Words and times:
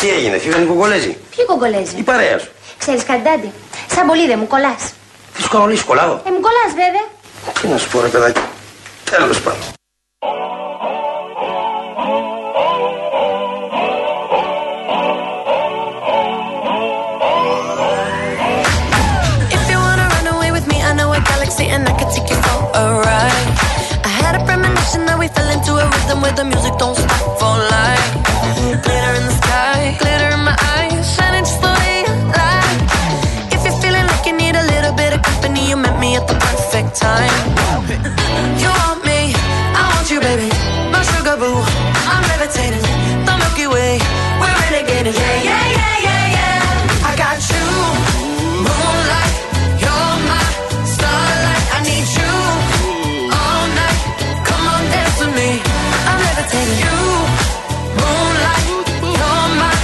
Τι 0.00 0.08
έγινε, 0.10 0.38
φύγανε 0.38 0.62
οι 0.64 0.66
κογκολέζοι; 0.66 1.16
Ποιοι 1.36 1.44
κογκολέζοι; 1.46 1.96
Η 1.96 2.02
παρέα 2.02 2.38
σου. 2.38 2.48
Ξέρεις 2.78 3.04
κάτι, 3.04 3.20
Ντάντι; 3.20 3.52
Σαν 3.94 4.06
πολύ 4.06 4.26
δεν 4.26 4.38
μου 4.38 4.46
κολλάς. 4.46 4.92
Τι 5.36 5.42
σου 5.42 5.48
κανονίσει, 5.48 5.84
κολλάω. 5.84 6.12
Ε, 6.12 6.30
μου 6.30 6.40
κολλάς 6.40 6.72
βέβαια. 6.82 7.06
Τι 7.60 7.68
να 7.68 7.78
σου 7.78 7.88
πω, 7.88 8.00
ρε 8.00 8.08
παιδάκι. 8.08 8.40
Τέλος 9.10 9.40
πάντων. 9.40 9.60
If 19.56 19.62
you 19.70 19.78
wanna 19.86 20.06
run 20.14 20.26
away 20.34 20.50
with 20.56 20.66
me, 20.72 20.78
I 20.88 20.92
know 20.98 21.10
a 21.18 21.20
galaxy 21.30 21.66
and 21.74 21.82
I 21.90 21.92
could 21.98 22.10
take 22.16 22.28
you 22.32 22.38
for 22.44 22.58
a 22.82 22.84
ride. 23.06 23.48
I 24.08 24.10
had 24.20 24.34
a 24.40 24.42
premonition 24.48 25.00
that 25.08 25.16
we 25.22 25.26
fell 25.36 25.50
into 25.56 25.72
a 25.82 25.84
rhythm 25.92 26.18
where 26.22 26.36
the 26.40 26.44
music 26.52 26.74
don't 26.82 26.96
stop 27.04 27.24
for 27.40 27.54
life. 27.76 28.29
Perfect 36.70 36.94
time. 37.00 37.34
You 38.62 38.70
want 38.80 39.02
me, 39.04 39.34
I 39.80 39.82
want 39.90 40.06
you, 40.12 40.20
baby. 40.20 40.48
My 40.94 41.02
sugar 41.10 41.36
boo, 41.42 41.58
I'm 42.12 42.22
levitating. 42.30 42.84
The 43.26 43.32
Milky 43.40 43.66
Way, 43.74 43.92
we're 44.40 44.54
renegading. 44.62 45.16
Yeah, 45.18 45.48
yeah, 45.50 45.66
yeah, 45.78 46.06
yeah, 46.06 46.36
yeah. 46.36 47.08
I 47.10 47.12
got 47.22 47.38
you. 47.52 47.66
Moonlight, 48.66 49.34
you're 49.82 50.16
my 50.30 50.44
starlight. 50.94 51.66
I 51.76 51.78
need 51.90 52.08
you 52.18 52.34
all 53.38 53.64
night. 53.80 54.00
Come 54.48 54.64
on, 54.74 54.82
dance 54.94 55.16
with 55.22 55.34
me. 55.40 55.50
I'm 56.08 56.18
levitating. 56.26 56.78
You, 56.86 56.98
moonlight, 58.00 58.66
you're 59.18 59.48
my 59.60 59.74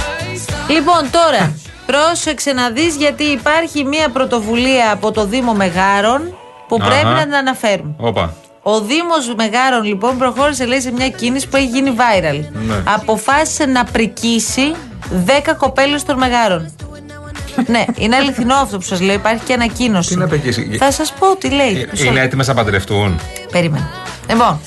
Λοιπόν, 0.67 1.11
τώρα, 1.11 1.55
πρόσεξε 1.85 2.53
να 2.53 2.69
δεις 2.69 2.95
γιατί 2.95 3.23
υπάρχει 3.23 3.83
μια 3.83 4.09
πρωτοβουλία 4.09 4.91
από 4.91 5.11
το 5.11 5.25
Δήμο 5.25 5.53
Μεγάρων 5.53 6.37
που 6.67 6.77
Αχα. 6.81 6.89
πρέπει 6.89 7.05
να 7.15 7.23
την 7.23 7.35
αναφέρουν. 7.35 7.95
Όπα. 7.97 8.33
Ο 8.61 8.79
Δήμος 8.81 9.33
Μεγάρων 9.35 9.83
λοιπόν 9.83 10.17
προχώρησε 10.17 10.65
λέει 10.65 10.79
σε 10.81 10.91
μια 10.91 11.09
κίνηση 11.09 11.47
που 11.47 11.55
έχει 11.57 11.65
γίνει 11.65 11.93
viral. 11.97 12.39
Ναι. 12.67 12.75
Αποφάσισε 12.95 13.65
να 13.65 13.83
πρικίσει 13.83 14.75
10 15.25 15.53
κοπέλες 15.57 16.03
των 16.03 16.17
Μεγάρων. 16.17 16.71
ναι, 17.67 17.85
είναι 17.95 18.15
αληθινό 18.15 18.55
αυτό 18.55 18.77
που 18.77 18.83
σας 18.83 19.01
λέω. 19.01 19.13
Υπάρχει 19.15 19.43
και 19.43 19.53
ανακοίνωση. 19.53 20.09
Τι 20.09 20.15
να 20.19 20.27
πρικίσει; 20.27 20.77
Θα 20.79 20.91
σας 20.91 21.13
πω 21.19 21.35
τι 21.35 21.49
λέει. 21.49 21.81
Ε, 21.81 21.87
Μισό 21.91 22.03
Είναι 22.03 22.11
λεπτό. 22.11 22.19
έτοιμες 22.25 22.47
να 22.47 22.53
παντρευτούν; 22.53 23.19
Περίμενε. 23.51 23.89
Λοιπόν, 24.29 24.59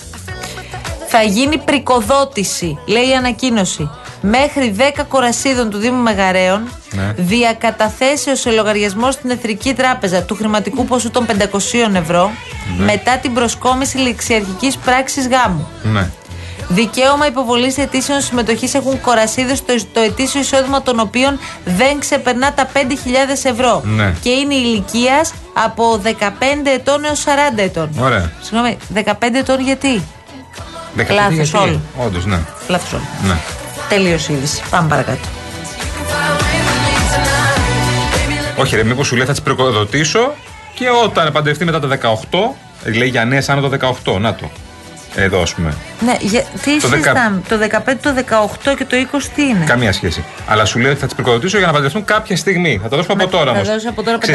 θα 1.08 1.22
γίνει 1.22 1.58
πρικοδότηση, 1.58 2.78
λέει 2.86 3.08
η 3.08 3.14
ανακοίνωση, 3.14 3.90
μέχρι 4.20 4.74
10 4.78 5.04
κορασίδων 5.08 5.70
του 5.70 5.78
Δήμου 5.78 6.02
Μεγαρέων, 6.02 6.68
Ναι. 6.92 7.12
διακαταθέσεως 7.16 8.40
σε 8.40 8.50
λογαριασμό 8.50 9.10
στην 9.12 9.30
Εθνική 9.30 9.74
Τράπεζα 9.74 10.22
του 10.22 10.34
χρηματικού 10.34 10.84
ποσού 10.84 11.10
των 11.10 11.26
500 11.26 11.94
ευρώ, 11.96 12.30
Ναι. 12.78 12.84
μετά 12.84 13.18
την 13.18 13.34
προσκόμιση 13.34 13.96
ληξιαρχικής 13.96 14.76
πράξης 14.76 15.28
γάμου. 15.28 15.68
Ναι. 15.82 16.10
Δικαίωμα 16.68 17.26
υποβολής 17.26 17.78
αιτήσεων 17.78 18.20
συμμετοχής 18.20 18.74
έχουν 18.74 19.00
κορασίδες 19.00 19.58
στο, 19.58 19.74
το 19.92 20.00
ετήσιο 20.00 20.40
εισόδημα 20.40 20.82
των 20.82 21.00
οποίων 21.00 21.38
δεν 21.64 21.98
ξεπερνά 21.98 22.52
τα 22.52 22.66
5.000 22.72 23.44
ευρώ. 23.44 23.82
Ναι. 23.84 24.14
Και 24.22 24.30
είναι 24.30 24.54
ηλικίας 24.54 25.32
από 25.64 25.98
15 26.04 26.70
ετών 26.70 27.04
έως 27.04 27.20
40 27.24 27.62
ετών. 27.62 27.90
Ωραία. 28.00 28.32
Συγγνώμη, 28.40 28.76
15 28.94 29.38
ετών 29.38 29.60
γιατί; 29.60 30.02
15 30.96 31.14
Λάθος 31.14 31.34
γιατί; 31.34 31.56
όλο. 31.56 31.80
Όντως, 31.96 32.26
ναι. 32.26 32.38
Λάθος 32.68 32.92
όλο. 32.92 33.02
ναι. 33.26 33.34
Τελείωσε 33.90 34.32
η 34.32 34.34
είδηση. 34.34 34.62
Πάμε 34.70 34.88
παρακάτω. 34.88 35.28
Όχι, 38.56 38.76
ρε, 38.76 38.84
μήπως 38.84 39.06
σου 39.06 39.16
λέει 39.16 39.26
θα 39.26 39.32
τις 39.32 39.42
προκοδοτήσω 39.42 40.34
και 40.74 40.86
όταν 41.04 41.32
παντρευτεί 41.32 41.64
μετά 41.64 41.80
τα 41.80 41.98
18, 42.30 42.94
λέει 42.96 43.08
για 43.08 43.24
νέες 43.24 43.48
άνω 43.48 43.68
το 43.68 43.96
18. 44.04 44.20
Να 44.20 44.34
το. 44.34 44.50
Εδώ, 45.14 45.42
ας 45.42 45.54
πούμε. 45.54 45.74
Ναι, 46.00 46.16
για, 46.20 46.42
τι 46.62 46.80
Το 46.80 46.86
συζητάμε. 46.88 47.42
Το 47.48 47.56
15, 47.58 47.96
το 48.02 48.10
18 48.70 48.74
και 48.76 48.84
το 48.84 48.96
20 49.12 49.30
τι 49.34 49.42
είναι; 49.42 49.64
Καμία 49.66 49.92
σχέση. 49.92 50.24
Αλλά 50.46 50.64
σου 50.64 50.78
λέει 50.78 50.90
ότι 50.90 51.00
θα 51.00 51.06
τις 51.06 51.14
προκοδοτήσω 51.14 51.58
για 51.58 51.66
να 51.66 51.72
παντρευτούν 51.72 52.04
κάποια 52.04 52.36
στιγμή. 52.36 52.78
Θα 52.82 52.88
τα 52.88 52.96
δώσουμε 52.96 53.22
από 53.22 53.32
τώρα 53.32 53.44
Θα 53.44 53.50
όμως. 53.50 53.68
δώσει 53.68 53.86
από 53.86 54.02
τώρα 54.02 54.18
500 54.18 54.26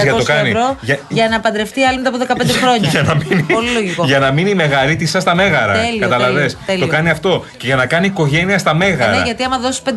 ευρώ 0.45 0.77
για, 1.09 1.27
να 1.29 1.39
παντρευτεί 1.39 1.83
άλλη 1.83 2.01
μετά 2.01 2.09
από 2.09 2.33
15 2.43 2.45
χρόνια. 2.63 2.89
για 2.89 3.01
να 3.01 3.15
μείνει, 3.15 3.41
Πολύ 3.43 3.69
λογικό. 3.69 4.05
για 4.05 4.19
να 4.19 4.31
μείνει 4.31 4.49
η 4.49 4.55
μεγαρίτη 4.55 5.05
σα 5.05 5.19
στα 5.19 5.35
μέγαρα. 5.35 5.73
Τέλειο, 5.73 5.99
Καταλαβες; 5.99 6.33
τέλειο, 6.35 6.57
τέλειο. 6.65 6.85
Το 6.85 6.91
κάνει 6.91 7.09
αυτό. 7.09 7.45
Και 7.57 7.65
για 7.67 7.75
να 7.75 7.85
κάνει 7.85 8.05
οικογένεια 8.05 8.57
στα 8.57 8.73
μέγαρα. 8.75 9.15
Ναι, 9.17 9.21
γιατί 9.25 9.43
άμα 9.43 9.57
δώσεις 9.59 9.81
500 9.85 9.91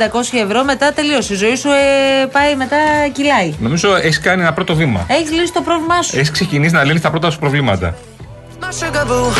ευρώ 0.45 0.65
μετά 0.65 0.93
τελείωσε. 0.93 1.33
Η 1.33 1.37
ζωή 1.37 1.57
σου 1.57 1.69
ε, 1.69 2.27
πάει 2.33 2.55
μετά 2.57 2.77
κυλάει. 3.13 3.55
Νομίζω 3.59 3.95
έχεις 3.97 4.21
κάνει 4.21 4.43
ένα 4.43 4.53
πρώτο 4.53 4.75
βήμα. 4.75 5.07
Έχεις 5.09 5.31
λύσει 5.31 5.53
το 5.53 5.61
πρόβλημά 5.61 6.03
σου. 6.03 6.17
Έχεις 6.17 6.31
ξεκινήσει 6.31 6.75
να 6.75 6.85
λύνεις 6.85 7.01
τα 7.01 7.11
πρώτα 7.11 7.31
σου 7.31 7.39
προβλήματα. 7.39 7.95
My 8.61 8.71
sugar 8.81 9.05
boo, 9.11 9.31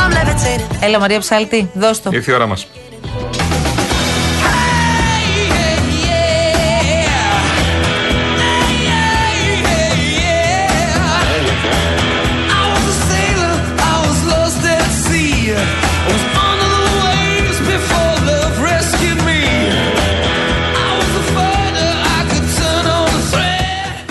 I'm 0.00 0.10
levitating. 0.12 0.76
Έλα 0.80 0.98
Μαρία 0.98 1.18
Ψάλτη, 1.18 1.70
δώσ' 1.74 2.02
το. 2.02 2.10
Ήρθε 2.12 2.30
η 2.30 2.34
ώρα 2.34 2.46
μας. 2.46 2.66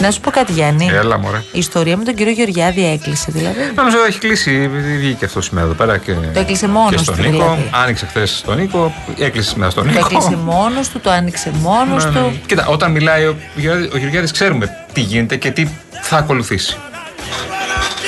Να 0.01 0.11
σου 0.11 0.19
πω 0.19 0.29
κάτι, 0.31 0.51
Γιάννη. 0.51 0.89
Έλα, 0.93 1.17
μωρέ. 1.17 1.37
Η 1.51 1.57
ιστορία 1.59 1.97
με 1.97 2.03
τον 2.03 2.13
κύριο 2.15 2.33
Γεωργιάδη 2.33 2.85
έκλεισε, 2.91 3.25
δηλαδή. 3.31 3.57
Νομίζω 3.75 3.97
ότι 3.97 4.07
έχει 4.07 4.19
κλείσει. 4.19 4.51
επειδή 4.63 4.97
Βγήκε 4.97 5.25
αυτό 5.25 5.41
σήμερα 5.41 5.65
εδώ 5.65 5.75
πέρα. 5.75 5.97
Και, 5.97 6.13
Το 6.13 6.39
έκλεισε 6.39 6.67
μόνος 6.67 6.91
και 6.91 6.97
στον 6.97 7.15
του, 7.15 7.21
Νίκο. 7.21 7.31
δηλαδή. 7.37 7.69
Άνοιξε 7.71 8.05
χθες 8.05 8.37
στον 8.37 8.57
Νίκο. 8.57 8.93
Έκλεισε 9.19 9.49
σήμερα 9.49 9.69
στον 9.71 9.83
Το 9.83 9.89
Νίκο. 9.91 10.05
έκλεισε 10.05 10.35
μόνος 10.35 10.89
του, 10.89 10.99
το 10.99 11.09
άνοιξε 11.09 11.51
μόνος 11.61 12.03
Ναι, 12.05 12.09
ναι. 12.11 12.19
του. 12.19 12.39
Κοίτα, 12.45 12.65
όταν 12.67 12.91
μιλάει 12.91 13.25
ο, 13.25 13.35
Γεωργιάδης- 13.55 13.93
ο 13.93 13.97
Γεωργιάδης 13.97 14.31
ξέρουμε 14.31 14.69
τι 14.93 15.01
γίνεται 15.01 15.35
και 15.35 15.51
τι 15.51 15.67
θα 16.01 16.17
ακολουθήσει. 16.17 16.75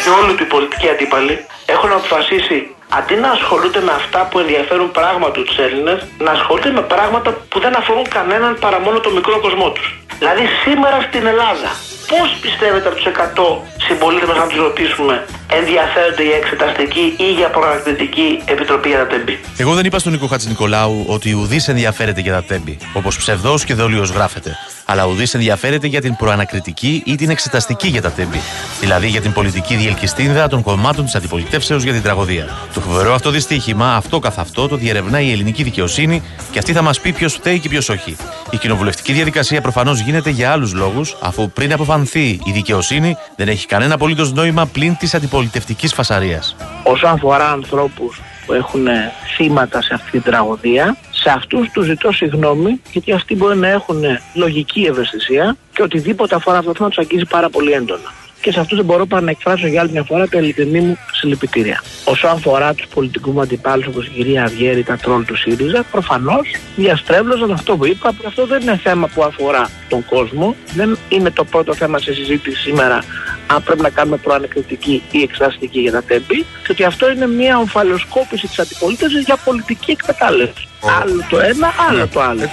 και 0.04 0.10
όλοι 0.24 0.34
του 0.38 0.44
οι 0.44 0.46
πολιτικοί 0.46 0.88
αντίπαλοι 0.90 1.36
έχουν 1.66 1.90
αποφασίσει 1.92 2.58
αντί 3.00 3.16
να 3.16 3.30
ασχολούνται 3.38 3.82
με 3.88 3.92
αυτά 4.02 4.20
που 4.30 4.40
ενδιαφέρουν 4.40 4.92
πράγματι 4.92 5.40
τους 5.44 5.58
Έλληνες, 5.58 6.00
να 6.26 6.32
ασχολούνται 6.32 6.72
με 6.80 6.82
πράγματα 6.94 7.30
που 7.50 7.60
δεν 7.60 7.74
αφορούν 7.78 8.06
κανέναν 8.18 8.58
παρά 8.64 8.80
μόνο 8.86 8.98
το 9.00 9.10
μικρό 9.18 9.40
κοσμό 9.40 9.68
τους. 9.76 9.88
Δηλαδή 10.20 10.46
σήμερα 10.64 11.02
στην 11.02 11.26
Ελλάδα, 11.26 11.70
πώς 12.08 12.38
πιστεύετε 12.42 12.88
από 12.88 12.96
τους 12.98 13.06
100 13.06 13.62
συμπολίτες 13.78 14.28
μας, 14.28 14.38
να 14.38 14.48
τους 14.48 14.58
ρωτήσουμε, 14.58 15.26
ενδιαφέρονται 15.52 16.24
για 16.24 16.36
εξεταστική 16.36 17.16
ή 17.18 17.32
για 17.32 17.50
προανακριτική 17.50 18.42
επιτροπή 18.46 18.88
για 18.90 18.98
τα 18.98 19.08
τέμπη. 19.08 19.40
Εγώ 19.58 19.74
δεν 19.74 19.86
είπα 19.86 20.00
στον 20.00 20.12
Νίκο 20.12 20.28
Χατζηνικολάου 20.28 21.06
ότι 21.08 21.34
ουδής 21.34 21.68
ενδιαφέρεται 21.68 22.22
για 22.22 22.34
τα 22.34 22.44
τέμπη, 22.44 22.78
όπως 22.94 23.18
ψευδός 23.18 23.64
και 23.64 23.74
δόλιος 23.74 24.10
γράφεται. 24.10 24.58
Αλλά 24.90 25.06
ουδής 25.06 25.34
ενδιαφέρεται 25.34 25.88
για 25.88 26.02
την 26.02 26.16
προανακριτική 26.16 27.04
ή 27.06 27.16
την 27.16 27.30
εξεταστική 27.30 27.88
για 27.88 28.02
τα 28.02 28.12
τέμπη. 28.12 28.42
Δηλαδή 28.80 29.08
για 29.08 29.22
την 29.22 29.34
πολιτική 29.34 29.76
διελκυστίνδα 29.76 30.48
των 30.48 30.62
κομμάτων 30.62 31.06
της 31.06 31.16
αντιπολιτεύσεως 31.16 31.84
για 31.84 31.94
την 31.94 32.02
τραγωδία. 32.02 32.58
Το 32.74 32.80
φοβερό 32.80 33.14
αυτό 33.14 33.30
δυστύχημα, 33.30 33.96
αυτό 33.96 34.20
καθ' 34.20 34.40
αυτό, 34.40 34.68
το 34.68 34.76
διερευνάει 34.76 35.26
η 35.26 35.32
ελληνική 35.32 35.64
δικαιοσύνη 35.64 36.22
και 36.52 36.60
αυτή 36.60 36.74
θα 36.74 36.82
μας 36.82 37.00
πει 37.00 37.12
ποιος 37.12 37.34
φταίει 37.34 37.60
και 37.60 37.70
ποιος 37.70 37.90
όχι. 37.90 38.16
Η 38.52 38.58
κοινοβουλευτική 38.58 39.14
διαδικασία 39.14 39.62
προφανώς 39.62 40.00
γίνεται 40.00 40.30
για 40.30 40.52
άλλους 40.52 40.74
λόγους, 40.74 41.16
αφού 41.22 41.52
πριν 41.52 41.74
αποφανθεί 41.74 42.40
η 42.46 42.52
δικαιοσύνη 42.54 43.18
δεν 43.36 43.48
έχει 43.48 43.66
κανένα 43.66 43.94
απολύτως 43.94 44.34
νόημα 44.34 44.66
πλην 44.66 44.98
της 44.98 45.14
αντιπολιτευτική 45.38 45.88
φασαρίας. 45.88 46.56
όσον 46.84 47.10
αφορά 47.10 47.52
ανθρώπους 47.52 48.22
που 48.46 48.54
έχουν 48.54 48.88
ε, 48.88 49.12
θύματα 49.36 49.82
σε 49.82 49.94
αυτή 49.94 50.12
την 50.12 50.22
τραγωδία, 50.22 50.98
σε 51.12 51.30
αυτούς 51.30 51.70
τους 51.72 51.86
ζητώ 51.86 52.12
συγγνώμη, 52.12 52.82
γιατί 52.92 53.12
αυτοί 53.12 53.36
μπορεί 53.36 53.58
να 53.58 53.68
έχουν 53.68 54.04
ε, 54.04 54.22
λογική 54.34 54.82
ευαισθησία 54.82 55.58
και 55.74 55.82
οτιδήποτε 55.82 56.36
αφορά 56.36 56.58
αυτό 56.58 56.72
το 56.72 56.78
θέμα 56.78 56.90
τους 56.90 56.98
αγγίζει 56.98 57.26
πάρα 57.26 57.50
πολύ 57.50 57.72
έντονα. 57.72 58.12
Και 58.42 58.52
σε 58.52 58.60
αυτούς 58.60 58.78
δεν 58.78 58.86
μπορώ 58.86 59.06
παρά 59.06 59.22
να 59.22 59.30
εκφράσω 59.30 59.68
για 59.68 59.82
άλλη 59.82 59.92
μια 59.92 60.04
φορά 60.04 60.28
τα 60.28 60.38
ειλικρινή 60.38 60.80
μου 60.80 60.98
συλληπιτήρια. 61.12 61.84
Όσο 62.06 62.28
αφορά 62.28 62.74
τους 62.74 62.88
πολιτικούς 62.88 63.34
μου 63.34 63.42
αντιπάλους 63.42 63.88
όπως 63.88 64.06
η 64.06 64.10
κυρία 64.10 64.44
Αβιέρη, 64.44 64.84
τα 64.84 64.98
τρόλ 64.98 65.26
του 65.26 65.38
ΣΥΡΙΖΑ, 65.38 65.84
προφανώς 65.92 66.56
διαστρέβλωσαν 66.76 67.52
αυτό 67.52 67.78
που 67.78 67.86
είπα. 67.86 68.14
Αυτό 68.28 68.46
δεν 68.46 68.62
είναι 68.62 68.80
θέμα 68.84 69.08
που 69.08 69.24
αφορά 69.24 69.70
τον 69.90 70.06
κόσμο. 70.06 70.56
Δεν 70.76 70.98
είναι 71.10 71.32
το 71.32 71.44
πρώτο 71.44 71.74
θέμα 71.74 71.98
σε 71.98 72.14
συζήτηση 72.14 72.62
σήμερα 72.62 73.04
αν 73.48 73.64
πρέπει 73.64 73.82
να 73.82 73.90
κάνουμε 73.90 74.18
προανεκριτική 74.18 75.04
ή 75.12 75.22
εξεταστική 75.22 75.80
για 75.80 75.92
τα 75.92 76.04
τέμπη 76.04 76.46
και 76.64 76.72
ότι 76.72 76.84
αυτό 76.84 77.12
είναι 77.12 77.28
μια 77.28 77.58
ομφαλοσκόπηση 77.58 78.48
της 78.48 78.60
αντιπολίτευσης 78.60 79.24
για 79.24 79.38
πολιτική 79.44 79.92
εκμετάλλευση. 79.92 80.68
Άλλο 81.02 81.26
το 81.30 81.40
ένα, 81.40 81.74
άλλο 81.90 82.08
το 82.08 82.22
άλλο. 82.22 82.50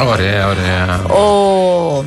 Ωραία, 0.00 0.46
ωραία. 0.48 1.04
Ο... 1.04 2.04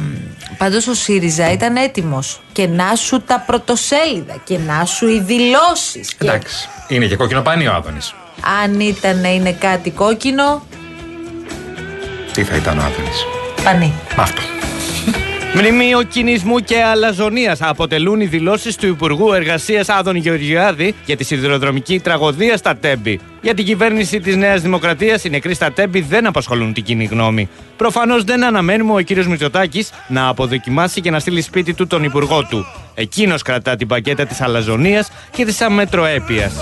Πάντως 0.57 0.87
ο 0.87 0.93
ΣΥΡΙΖΑ 0.93 1.51
ήταν 1.51 1.75
έτοιμος 1.75 2.41
και 2.51 2.67
να 2.67 2.95
σου 2.95 3.21
τα 3.21 3.43
πρωτοσέλιδα 3.47 4.41
και 4.43 4.57
να 4.57 4.85
σου 4.85 5.07
οι 5.07 5.19
δηλώσεις 5.19 6.13
και 6.13 6.27
Εντάξει. 6.27 6.69
Είναι 6.87 7.05
και 7.05 7.15
κόκκινο 7.15 7.41
πάνι 7.41 7.67
ο 7.67 7.73
Άδωνης. 7.73 8.13
αν 8.63 8.79
ήταν 8.79 9.21
να 9.21 9.33
είναι 9.33 9.51
κάτι 9.51 9.91
κόκκινο 9.91 10.63
Τι 12.33 12.43
θα 12.43 12.55
ήταν 12.55 12.79
ο 12.79 12.81
Άδωνης; 12.81 13.25
Πανί. 13.63 13.93
Αυτό. 14.15 14.41
Μνημείο 15.61 16.03
κινησμού 16.03 16.59
και 16.59 16.83
αλαζονίας 16.83 17.61
αποτελούν 17.61 18.21
οι 18.21 18.25
δηλώσεις 18.25 18.75
του 18.75 18.87
Υπουργού 18.87 19.33
Εργασίας 19.33 19.89
Άδων 19.89 20.15
Γεωργιάδη 20.15 20.93
για 21.05 21.17
τη 21.17 21.23
σιδηροδρομική 21.23 21.99
τραγωδία 21.99 22.57
στα 22.57 22.77
Τέμπη. 22.77 23.19
Για 23.41 23.53
την 23.53 23.65
κυβέρνηση 23.65 24.19
της 24.19 24.35
Νέας 24.35 24.61
Δημοκρατίας, 24.61 25.23
οι 25.23 25.29
νεκροί 25.29 25.53
στα 25.53 25.71
Τέμπη 25.71 26.01
δεν 26.01 26.25
απασχολούν 26.25 26.73
την 26.73 26.83
κοινή 26.83 27.05
γνώμη. 27.05 27.49
Προφανώς 27.77 28.23
δεν 28.23 28.43
αναμένουμε 28.43 28.93
ο 28.93 28.99
κύριος 28.99 29.27
Μητσοτάκης 29.27 29.89
να 30.07 30.27
αποδοκιμάσει 30.27 31.01
και 31.01 31.11
να 31.11 31.19
στείλει 31.19 31.41
σπίτι 31.41 31.73
του 31.73 31.87
τον 31.87 32.03
Υπουργό 32.03 32.43
του. 32.43 32.65
Εκείνος 32.95 33.41
κρατά 33.41 33.75
την 33.75 33.87
πακέτα 33.87 34.25
της 34.25 34.41
αλαζονίας 34.41 35.11
και 35.31 35.45
της 35.45 35.61
αμετροέπειας. 35.61 36.53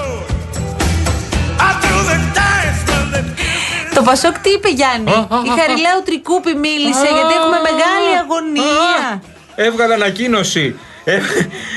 Το 3.98 4.04
Πασόκ 4.04 4.40
τι 4.40 4.50
είπε 4.50 4.70
Γιάννη; 4.70 5.12
Η 5.46 5.50
Χαριλάου 5.60 6.02
Τρικούπη 6.06 6.56
μίλησε 6.56 7.08
γιατί 7.18 7.34
έχουμε 7.40 7.60
μεγάλη 7.70 8.10
αγωνία. 8.24 9.22
Έβγαλε 9.56 9.94
ανακοίνωση. 9.94 10.76
Ε, 11.04 11.20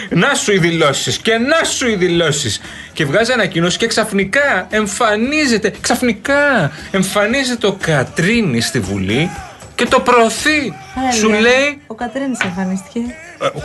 να 0.09 0.35
σου 0.35 0.53
οι 0.53 0.59
δηλώσεις 0.59 1.19
και 1.19 1.39
να 1.39 1.65
σου 1.65 1.89
οι 1.89 1.95
δηλώσεις. 1.95 2.61
Και 2.93 3.05
βγάζει 3.05 3.33
ανακοίνωση 3.33 3.79
και 3.79 3.87
ξαφνικά 3.87 4.67
εμφανίζεται. 4.71 5.73
Ξαφνικά 5.81 6.71
εμφανίζεται 6.91 7.67
ο 7.67 7.77
Κατρίνη 7.81 8.61
στη 8.61 8.81
Βουλή 8.81 9.31
και 9.75 9.87
το 9.87 10.01
προωθεί. 10.01 10.75
Σου 11.19 11.29
λέει. 11.29 11.83
Ο 11.87 11.95
Κατρίνης 11.95 12.41
εμφανίστηκε. 12.41 13.01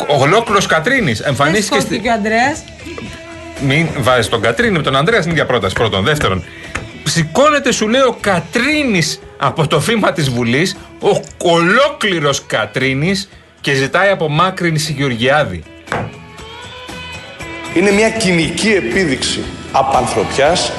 Ο 0.07 0.21
ολόκληρος 0.21 0.65
Κατρίνης 0.65 1.19
εμφανίστηκε 1.19 1.79
στη. 1.79 1.99
και 1.99 2.09
ο 2.09 2.13
Αντρέας; 2.13 2.63
Μην 3.61 3.87
βάζεις 3.97 4.29
τον 4.29 4.41
Κατρίνη 4.41 4.77
με 4.77 4.83
τον 4.83 4.95
Ανδρέας 4.95 5.21
στην 5.21 5.31
ίδια 5.31 5.45
πρόταση. 5.45 5.75
Πρώτον. 5.75 6.03
Δεύτερον, 6.03 6.43
σηκώνεται, 7.15 7.71
σου 7.71 7.87
λέει, 7.87 8.01
ο 8.01 8.17
Κατρίνης 8.19 9.19
από 9.37 9.67
το 9.67 9.79
βήμα 9.79 10.11
της 10.11 10.29
Βουλής, 10.29 10.77
ο 10.99 11.51
ολόκληρος 11.51 12.45
Κατρίνης 12.45 13.29
και 13.61 13.73
ζητάει 13.73 14.09
απομάκρυνση 14.09 14.91
Γεωργιάδη. 14.91 15.63
Είναι 17.75 17.91
μια 17.91 18.09
κοινική 18.09 18.69
επίδειξη 18.69 19.43
απανθρωπιάς 19.71 20.71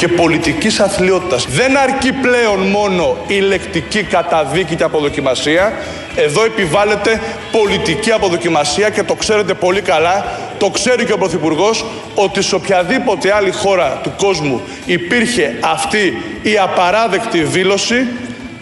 και 0.00 0.08
πολιτικής 0.08 0.80
αθλειότητας. 0.80 1.46
Δεν 1.48 1.76
αρκεί 1.76 2.12
πλέον 2.12 2.58
μόνο 2.58 3.16
η 3.26 3.38
λεκτική 3.38 4.02
καταδίκη 4.02 4.76
και 4.76 4.82
αποδοκιμασία. 4.82 5.72
Εδώ 6.16 6.44
επιβάλλεται 6.44 7.20
πολιτική 7.52 8.12
αποδοκιμασία 8.12 8.90
και 8.90 9.02
το 9.02 9.14
ξέρετε 9.14 9.54
πολύ 9.54 9.80
καλά, 9.80 10.24
το 10.58 10.70
ξέρει 10.70 11.04
και 11.04 11.12
ο 11.12 11.18
Πρωθυπουργός 11.18 11.84
ότι 12.14 12.42
σε 12.42 12.54
οποιαδήποτε 12.54 13.34
άλλη 13.34 13.50
χώρα 13.50 14.00
του 14.02 14.12
κόσμου 14.16 14.60
υπήρχε 14.84 15.58
αυτή 15.60 16.22
η 16.42 16.58
απαράδεκτη 16.58 17.42
δήλωση 17.42 18.06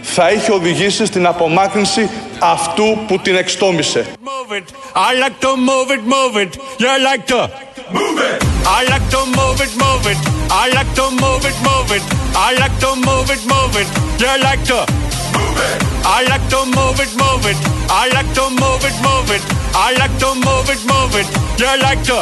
θα 0.02 0.30
είχε 0.30 0.52
οδηγήσει 0.52 1.06
στην 1.06 1.26
απομάκρυνση 1.26 2.10
αυτού 2.38 2.98
που 3.06 3.18
την 3.18 3.36
εξτόμησε. 3.36 4.04
Move 4.24 4.52
it. 4.52 4.64
I 4.94 5.10
like 5.22 5.38
to 5.40 5.56
move 5.70 5.90
it, 5.96 6.02
move 6.16 6.36
it. 6.44 6.52
You 6.78 6.88
like 7.10 7.26
to; 7.26 7.40
Move 7.90 8.18
it. 8.18 8.27
I 8.76 8.80
like 8.92 9.06
to 9.14 9.20
move 9.38 9.60
it, 9.66 9.72
move 9.84 10.04
it. 10.12 10.18
I 10.62 10.64
like 10.76 10.92
to 10.98 11.04
move 11.22 11.44
it, 11.50 11.58
move 11.68 11.90
it. 11.96 12.04
I 12.46 12.50
like 12.60 12.76
to 12.84 12.90
move 13.08 13.28
it, 13.34 13.42
move 13.52 13.74
it. 13.80 13.88
You 14.22 14.34
like 14.46 14.62
to 14.70 14.78
move 15.36 15.58
it. 15.68 15.78
I 16.16 16.20
like 16.30 16.46
to 16.52 16.60
move 16.76 16.98
it, 17.04 17.12
move 17.22 17.44
it. 17.50 17.58
I 18.02 18.04
like 18.16 18.30
to 18.38 18.44
move 18.62 18.84
it, 18.88 18.96
move 19.06 19.30
it. 19.36 19.42
I 19.86 19.90
like 20.00 20.16
to 20.22 20.28
move 20.46 20.68
it, 20.74 20.82
move 20.92 21.14
it. 21.20 21.28
You 21.60 21.72
like 21.86 22.02
to 22.10 22.18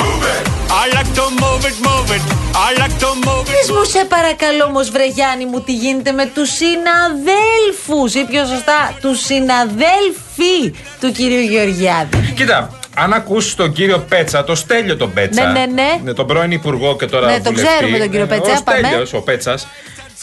move 0.00 0.24
it. 0.32 0.42
I 0.82 0.84
like 0.96 1.10
to 1.18 1.24
move 1.42 1.62
it, 1.70 1.76
move 1.88 2.10
it. 2.16 2.22
I 2.66 2.70
like 2.80 2.96
to 3.02 3.10
move 3.26 3.46
it. 3.48 3.56
Πες 3.56 3.70
μου 3.70 3.84
σε 3.84 4.04
παρακαλώ 4.04 4.64
όμως 4.64 4.90
βρε 4.90 5.06
Γιάννη 5.06 5.46
μου 5.46 5.60
τι 5.60 5.72
γίνεται 5.74 6.12
με 6.12 6.26
τους 6.26 6.50
συναδέλφους 6.50 8.14
ή 8.14 8.24
πιο 8.24 8.46
σωστά 8.46 8.96
τους 9.00 9.24
συναδέλφοι 9.24 10.74
του 11.00 11.12
κυρίου 11.12 11.40
Γεωργιάδη. 11.40 12.32
Κοίτα, 12.36 12.70
αν 12.94 13.12
ακούσεις 13.12 13.54
τον 13.54 13.72
κύριο 13.72 13.98
Πέτσα, 13.98 14.44
το 14.44 14.54
Στέλιο 14.54 14.96
τον 14.96 15.12
Πέτσα. 15.12 15.46
Ναι, 15.50 15.66
ναι, 15.66 15.82
ναι. 16.04 16.12
τον 16.12 16.26
πρώην 16.26 16.50
Υπουργό 16.50 16.96
και 16.96 17.06
τώρα 17.06 17.26
Ναι, 17.26 17.40
τον 17.40 17.54
βουλευτή. 17.54 17.74
ξέρουμε 17.76 17.98
τον 17.98 18.10
κύριο 18.10 18.26
Ναι, 18.26 18.36
Πέτσα, 18.36 18.56
Ο 18.58 18.62
πάμε. 18.64 18.78
Στέλιος, 18.86 19.12
ο 19.12 19.20
Πέτσας. 19.20 19.66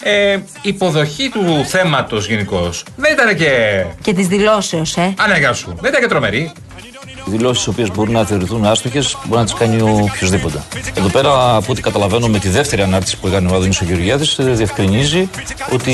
Ε, 0.03 0.31
η 0.33 0.41
υποδοχή 0.61 1.29
του 1.29 1.65
θέματος 1.67 2.27
γενικώς 2.27 2.83
δεν 2.95 3.13
ήταν 3.13 3.35
και. 3.35 3.83
Και 4.01 4.13
της 4.13 4.27
δηλώσεως, 4.27 4.97
ε. 4.97 5.13
Ανέγα 5.17 5.53
σου. 5.53 5.75
Δεν 5.81 5.89
ήταν 5.89 6.01
και 6.01 6.07
τρομερή. 6.07 6.51
Δηλώσεις, 7.25 7.65
οι 7.65 7.69
οποίες 7.69 7.91
μπορούν 7.91 8.13
να 8.13 8.25
θεωρηθούν 8.25 8.65
άστοχες, 8.65 9.17
μπορεί 9.25 9.39
να 9.39 9.45
τις 9.45 9.53
κάνει 9.53 9.81
ο 9.81 9.99
οποιοδήποτε. 10.01 10.63
Εδώ 10.93 11.07
πέρα, 11.07 11.55
από 11.55 11.71
ό,τι 11.71 11.81
καταλαβαίνω, 11.81 12.27
με 12.27 12.39
τη 12.39 12.49
δεύτερη 12.49 12.81
ανάρτηση 12.81 13.17
που 13.17 13.27
έκανε 13.27 13.51
ο 13.51 13.55
Άδωνης 13.55 13.81
ο 13.81 13.85
Γεωργιάδης, 13.85 14.37
διευκρινίζει 14.39 15.29
ότι 15.73 15.93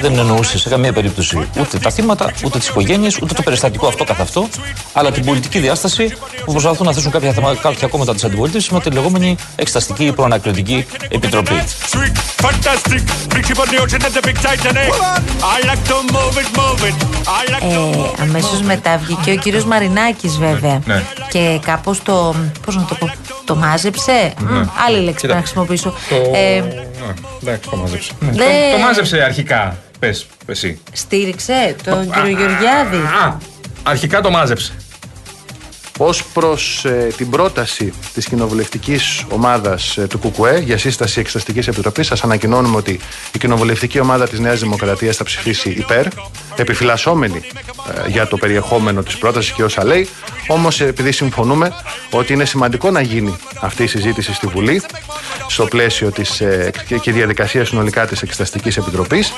δεν 0.00 0.18
εννοούσε 0.18 0.58
σε 0.58 0.68
καμία 0.68 0.92
περίπτωση 0.92 1.48
ούτε 1.60 1.78
τα 1.78 1.90
θύματα, 1.90 2.32
ούτε 2.44 2.58
τις 2.58 2.68
οικογένειες, 2.68 3.18
ούτε 3.22 3.34
το 3.34 3.42
περιστατικό 3.42 3.86
αυτό 3.86 4.04
καθ' 4.04 4.20
αυτό, 4.20 4.48
αλλά 4.92 5.10
την 5.10 5.24
πολιτική 5.24 5.58
διάσταση 5.58 6.14
που 6.44 6.52
προσπαθούν 6.52 6.86
να 6.86 6.92
θέσουν 6.92 7.10
κάποια, 7.10 7.32
θέματα, 7.32 7.60
κάποια 7.60 7.88
κόμματα 7.88 8.14
της 8.14 8.24
αντιπολίτευσης 8.24 8.70
με 8.70 8.80
τη 8.80 8.90
λεγόμενη 8.90 9.36
εξεταστική 9.56 10.12
προανακριτική 10.12 10.86
επιτροπή. 11.08 11.62
Sweet, 11.92 12.16
fantastic. 12.46 13.02
Big 13.34 13.44
ship 13.46 13.58
on 13.62 13.68
the 13.72 13.78
ocean 13.82 14.00
and 14.06 14.14
the 14.16 14.22
big 14.28 14.36
Titanic. 14.46 14.92
I 15.56 15.58
like 15.70 15.82
to 15.90 15.96
move 16.16 16.34
it, 16.42 16.48
move 16.60 16.80
it. 16.88 16.96
I 17.40 17.42
like 17.52 17.62
to 17.74 17.80
Ε, 18.18 18.22
Αμέσως 18.22 18.62
μετά 18.62 18.98
βγήκε 18.98 19.30
ο 19.30 19.36
κύριος 19.36 19.64
Μαρινάκης, 19.64 20.29
βέβαια. 20.38 20.80
Ναι. 20.86 21.02
Και 21.30 21.60
κάπως 21.64 22.02
το. 22.02 22.34
Πώς 22.64 22.76
να 22.76 22.84
το 22.84 22.94
πω. 22.94 23.10
Το 23.44 23.54
μάζεψε; 23.56 24.32
Μμ, 24.40 24.62
άλλη 24.86 24.96
λέξη 24.98 25.04
Κοίτα, 25.04 25.14
πρέπει 25.20 25.32
να 25.32 25.40
χρησιμοποιήσω. 25.40 25.94
Το... 26.08 26.16
Ε, 26.34 26.58
Α, 26.58 27.14
εντάξει, 27.42 27.70
το 27.70 27.76
μάζεψε. 27.76 28.12
Ναι, 28.20 28.30
Δε- 28.30 28.36
Το, 28.70 28.76
το 28.76 28.82
μάζεψε 28.82 29.22
αρχικά. 29.22 29.76
Πες, 29.98 30.26
εσύ. 30.46 30.80
στήριξε 30.92 31.76
τον 31.84 32.10
κύριο 32.12 32.28
Γεωργιάδη. 32.38 32.96
Α, 32.96 33.36
αρχικά 33.82 34.20
το 34.20 34.30
μάζεψε. 34.30 34.72
Ως 36.02 36.24
προς 36.24 36.84
ε, 36.84 37.08
την 37.16 37.30
πρόταση 37.30 37.92
της 38.14 38.26
κοινοβουλευτικής 38.26 39.24
ομάδας 39.28 39.96
ε, 39.96 40.06
του 40.06 40.18
ΚΚΕ 40.18 40.58
για 40.64 40.78
σύσταση 40.78 41.20
εξεταστικής 41.20 41.68
επιτροπής 41.68 42.06
σας 42.06 42.22
ανακοινώνουμε 42.24 42.76
ότι 42.76 43.00
η 43.32 43.38
κοινοβουλευτική 43.38 44.00
ομάδα 44.00 44.28
της 44.28 44.38
Νέας 44.38 44.60
Δημοκρατίας 44.60 45.16
θα 45.16 45.24
ψηφίσει 45.24 45.70
υπέρ 45.70 46.06
επιφυλασσόμενη 46.56 47.40
ε, 48.04 48.08
για 48.08 48.26
το 48.26 48.36
περιεχόμενο 48.36 49.02
της 49.02 49.18
πρότασης 49.18 49.52
και 49.52 49.62
όσα 49.62 49.84
λέει. 49.84 50.08
Όμως 50.48 50.80
ε, 50.80 50.86
επειδή 50.86 51.12
συμφωνούμε 51.12 51.72
ότι 52.10 52.32
είναι 52.32 52.44
σημαντικό 52.44 52.90
να 52.90 53.00
γίνει 53.00 53.36
αυτή 53.60 53.82
η 53.82 53.86
συζήτηση 53.86 54.34
στη 54.34 54.46
Βουλή 54.46 54.82
στο 55.48 55.64
πλαίσιο 55.66 56.10
της 56.10 56.40
ε, 56.40 56.70
και- 56.86 56.98
και 56.98 57.12
διαδικασία 57.12 57.64
συνολικά 57.64 58.06
της 58.06 58.22
Εξεταστικής 58.22 58.76
Επιτροπής 58.76 59.32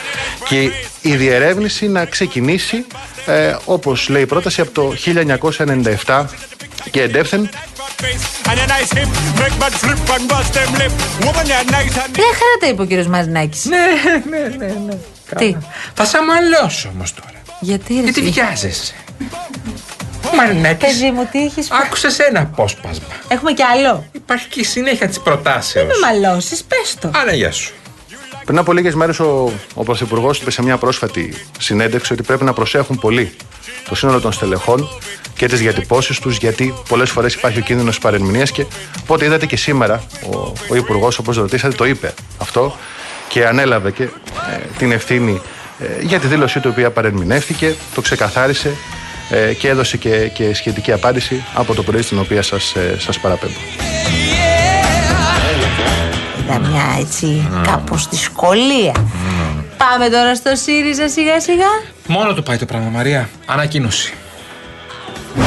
και 0.49 0.71
η 1.03 1.17
διερεύνηση 1.17 1.89
να 1.89 2.05
ξεκινήσει 2.05 2.85
ε, 3.27 3.57
όπως 3.65 4.09
λέει 4.09 4.23
η 4.23 4.27
πρόταση 4.27 4.61
από 4.61 4.71
το 4.71 4.93
1997 6.07 6.25
και 6.91 7.03
εντεύθεν 7.03 7.51
face 8.03 8.49
and 8.51 8.59
a 8.65 8.67
nice 8.75 8.93
hip. 8.99 9.09
Make 9.41 9.57
man 9.63 9.73
flip 9.83 10.01
and 10.15 10.25
bust 10.33 10.51
them 10.57 10.71
lip. 10.81 10.93
Woman, 11.25 11.47
you're 11.51 11.71
nice 11.77 11.97
and 12.03 12.11
Μια 12.19 12.33
χαρά 12.39 12.55
τα 12.61 12.67
είπε 12.69 12.83
ο 12.83 12.85
κύριος 12.85 13.07
Μαρινάκης. 13.07 13.65
Ναι, 13.65 13.77
ναι, 14.31 14.57
ναι, 14.57 14.73
ναι. 14.87 14.95
Τι, 15.39 15.57
Θα 15.95 16.05
σε 16.05 16.17
αμαλώσω 16.19 16.89
όμως 16.95 17.15
τώρα. 17.15 17.33
γιατί 17.61 17.95
ρε. 17.95 18.01
Γιατί 18.01 18.21
εσύ; 18.21 18.31
βιάζεσαι; 18.31 18.95
Ο 20.33 20.37
Μαρινάκης. 20.37 20.93
Παιδί 20.99 21.11
μου, 21.11 21.29
τι 21.33 21.45
έχεις. 21.45 21.71
Άκουσες 21.71 22.19
ένα 22.19 22.41
απόσπασμα. 22.41 23.05
Έχουμε 23.29 23.53
κι 23.53 23.63
άλλο. 23.63 24.05
Υπάρχει 24.13 24.49
και 24.49 24.61
η 24.61 24.65
συνέχεια 24.65 25.09
της 25.09 25.21
προτάσεως. 25.21 25.87
Με 25.87 26.07
μαλώσεις, 26.07 26.63
πες 26.63 26.95
το. 27.01 27.11
Άρα, 27.15 27.35
γεια 27.35 27.53
σου. 27.53 27.73
Πριν 28.45 28.59
από 28.59 28.73
λίγες 28.73 28.95
μέρες, 28.95 29.19
ο, 29.21 29.53
ο 29.75 29.83
Πρωθυπουργός 29.85 30.41
είπε 30.41 30.51
σε 30.51 30.63
μια 30.63 30.77
πρόσφατη 30.77 31.47
συνέντευξη 31.59 32.13
ότι 32.13 32.23
πρέπει 32.23 32.45
να 32.45 32.53
προσέχουν 32.53 32.99
πολύ 32.99 33.37
το 33.89 33.95
σύνολο 33.95 34.21
των 34.21 34.33
στελεχών 34.33 34.89
και 35.43 35.49
τις 35.49 35.61
διατυπώσεις 35.61 36.19
τους, 36.19 36.37
γιατί 36.37 36.75
πολλές 36.89 37.11
φορές 37.11 37.35
υπάρχει 37.35 37.59
ο 37.59 37.63
κίνδυνος 37.63 37.99
παρεμηνία. 37.99 38.45
Και 38.45 38.67
οπότε 39.03 39.25
είδατε 39.25 39.47
και 39.47 39.57
σήμερα 39.57 40.03
ο, 40.33 40.53
ο 40.69 40.77
Υπουργός, 40.77 41.19
όπως 41.19 41.37
ρωτήσατε, 41.37 41.75
το 41.75 41.85
είπε 41.85 42.15
αυτό 42.39 42.77
και 43.29 43.47
ανέλαβε 43.47 43.91
και 43.91 44.03
ε, 44.03 44.09
την 44.79 44.93
ευθύνη 44.93 45.41
ε, 45.79 46.03
για 46.03 46.19
τη 46.19 46.27
δήλωσή 46.27 46.61
του, 46.61 46.69
η 46.69 46.71
οποία 46.71 46.91
παρεμηνεύτηκε, 46.91 47.75
το 47.95 48.01
ξεκαθάρισε 48.01 48.77
ε, 49.31 49.53
και 49.53 49.69
έδωσε 49.69 49.97
και, 49.97 50.31
και 50.35 50.55
σχετική 50.55 50.93
απάντηση 50.93 51.45
από 51.55 51.75
το 51.75 51.83
πρωί 51.83 52.03
στην 52.03 52.19
οποία 52.19 52.43
σας, 52.43 52.75
ε, 52.75 52.97
σας 52.99 53.19
παραπέμπω. 53.19 53.59
Ήταν 56.45 56.61
μια 56.71 56.97
έτσι 57.01 57.49
κάπως 57.67 58.09
δυσκολία. 58.09 58.95
Πάμε 59.77 60.09
τώρα 60.09 60.35
στο 60.35 60.55
ΣΥΡΙΖΑ 60.55 61.09
σιγά 61.09 61.41
σιγά. 61.41 61.71
Μόνο 62.07 62.35
του 62.35 62.43
πάει 62.43 62.57
το 62.57 62.65
πράγμα, 62.65 62.89
Μαρία. 62.89 63.29
Ανακοίνωση. 63.47 64.13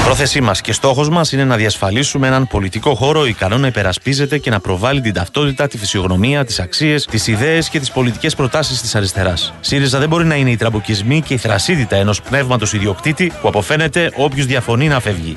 Πρόθεσή 0.03 0.41
μας 0.41 0.61
και 0.61 0.73
στόχος 0.73 1.09
μας 1.09 1.31
είναι 1.31 1.43
να 1.43 1.55
διασφαλίσουμε 1.55 2.27
έναν 2.27 2.47
πολιτικό 2.47 2.95
χώρο 2.95 3.25
ικανό 3.25 3.57
να 3.57 3.67
υπερασπίζεται 3.67 4.37
και 4.37 4.49
να 4.49 4.59
προβάλλει 4.59 5.01
την 5.01 5.13
ταυτότητα, 5.13 5.67
τη 5.67 5.77
φυσιογνωμία, 5.77 6.45
τις 6.45 6.59
αξίες, 6.59 7.05
τις 7.05 7.27
ιδέες 7.27 7.69
και 7.69 7.79
τις 7.79 7.91
πολιτικές 7.91 8.35
προτάσεις 8.35 8.81
της 8.81 8.95
αριστεράς. 8.95 9.53
ΣΥΡΙΖΑ 9.59 9.99
δεν 9.99 10.09
μπορεί 10.09 10.25
να 10.25 10.35
είναι 10.35 10.49
οι 10.49 10.55
τραμποκισμοί 10.55 11.21
και 11.21 11.33
η 11.33 11.37
θρασίδητα 11.37 11.95
ενός 11.95 12.21
πνεύματος 12.21 12.73
ιδιοκτήτη 12.73 13.31
που 13.41 13.47
αποφαίνεται 13.47 14.11
όποιος 14.15 14.45
διαφωνεί 14.45 14.87
να 14.87 14.99
φεύγει. 14.99 15.33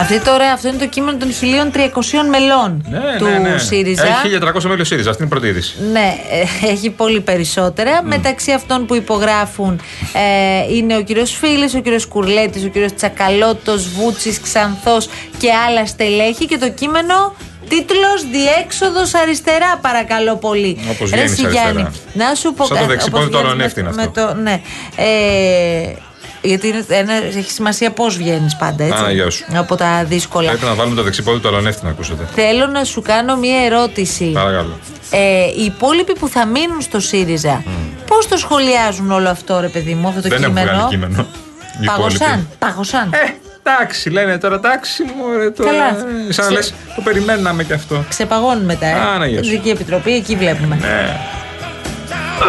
Αυτή 0.00 0.20
τώρα, 0.20 0.52
αυτό 0.52 0.68
είναι 0.68 0.76
το 0.78 0.86
κείμενο 0.86 1.18
των 1.18 1.28
1300 1.32 2.28
μελών 2.30 2.84
Ναι, 2.90 2.98
του 3.18 3.24
ναι, 3.24 3.38
ναι. 3.50 3.58
ΣΥΡΙΖΑ. 3.58 4.06
Έχει 4.06 4.38
1300 4.56 4.62
μέλη 4.62 4.80
ο 4.80 4.84
ΣΥΡΙΖΑ. 4.84 5.10
Αυτή 5.10 5.22
είναι 5.22 5.30
η 5.34 5.38
πρώτη 5.38 5.46
είδηση. 5.52 5.74
Ναι, 5.92 6.14
ε, 6.30 6.66
έχει 6.70 6.90
πολύ 6.90 7.20
περισσότερα. 7.20 8.02
Μεταξύ 8.02 8.52
αυτών 8.52 8.86
που 8.86 8.94
υπογράφουν 8.94 9.80
ε, 10.12 10.74
είναι 10.74 10.96
ο 10.96 11.02
κύριος 11.02 11.30
Φίλης, 11.40 11.74
ο 11.74 11.78
κύριος 11.80 12.06
Κουρλέτης, 12.06 12.64
ο 12.64 12.68
κύριος 12.68 12.94
Τσακαλώτος, 12.94 13.88
Βούτσης, 13.88 14.40
Ξανθός 14.40 15.08
και 15.38 15.48
άλλα 15.68 15.86
στελέχη 15.86 16.46
και 16.46 16.58
το 16.58 16.70
κείμενο 16.70 17.34
τίτλος 17.68 18.24
«Διέξοδος 18.32 19.14
αριστερά» 19.14 19.78
παρακαλώ 19.82 20.36
πολύ. 20.36 20.78
Όπως 20.90 21.10
Ρε 21.10 21.16
βγαίνεις 21.16 21.32
εσύ, 21.32 21.44
αριστερά. 21.44 21.70
Γιάννη, 21.70 21.90
να 22.12 22.34
σου 22.34 22.52
πω 22.54 22.64
Σαν 22.64 22.76
το 22.76 22.82
κάτι, 22.82 22.86
δεξιπόδι 22.92 23.24
όπως 23.24 23.36
του 23.36 23.38
βγαίνεις 23.38 23.52
Αλονεύτη 23.52 23.82
με- 23.82 23.90
είναι 23.92 24.10
με 24.14 24.20
το- 24.22 24.34
ναι. 24.34 24.60
Ε, 24.96 25.94
γιατί 26.42 26.68
είναι 26.68 26.84
ένα, 26.88 27.12
έχει 27.12 27.50
σημασία 27.50 27.90
πώς 27.90 28.16
βγαίνεις 28.16 28.56
πάντα, 28.56 28.84
έτσι. 28.84 28.96
Παναγιά 28.96 29.30
σου. 29.30 29.44
Από 29.54 29.76
τα 29.76 30.04
δύσκολα. 30.04 30.48
Πρέπει 30.48 30.64
να 30.64 30.74
βάλουμε 30.74 30.96
το 30.96 31.02
δεξιπόδι 31.02 31.38
του 31.40 31.48
Αλονεύτη 31.48 31.84
να 31.84 31.90
ακούσετε. 31.90 32.28
Θέλω 32.34 32.66
να 32.66 32.84
σου 32.84 33.02
κάνω 33.02 33.36
μία 33.36 33.64
ερώτηση. 33.64 34.24
Παρακαλώ. 34.24 34.78
Ε, 35.10 35.44
οι 35.60 35.64
υπόλοιποι 35.64 36.12
που 36.18 36.28
θα 36.28 36.46
μείνουν 36.46 36.80
στο 36.80 37.00
ΣΥΡΙΖΑ, 37.00 37.62
πώς 38.06 38.28
το 38.28 38.36
σχολιάζουν 38.36 39.10
όλο 39.10 39.28
αυτό, 39.28 39.60
ρε 39.60 39.68
παιδί 39.68 39.94
μου, 39.94 40.08
αυτό 40.08 40.20
το 40.20 40.28
Δεν 40.28 40.42
έχουν 40.42 40.54
κείμενο; 40.54 40.72
βγάλει 40.76 40.88
κείμενο. 40.90 41.26
Οι 41.80 41.84
Παγωσάν. 41.84 42.28
υπόλοιποι. 42.28 42.46
Παγωσάν. 42.58 43.10
Ε, 43.12 43.34
εντάξει, 43.62 44.10
λένε 44.10 44.38
τώρα, 44.38 44.54
εντάξει, 44.54 45.02
μωρέ, 45.18 45.50
τώρα. 45.50 45.70
Καλά. 45.70 45.86
ε, 46.28 46.32
Σαν 46.32 46.44
να 46.44 46.50
Σε- 46.50 46.56
λες, 46.56 46.74
το 46.96 47.00
περιμέναμε 47.02 47.64
κι 47.64 47.72
αυτό. 47.72 48.04
Ξεπαγώνουν 48.08 48.64
μετά, 48.64 48.86
ε. 48.86 48.92
Α, 48.92 49.18
να 49.18 49.26
γεια 49.26 49.42
σου. 49.42 49.50
Ειδική 49.50 49.68
επιτροπή, 49.68 50.12
εκεί 50.14 50.36
βλέπουμε. 50.36 50.76
Ναι. 50.76 51.16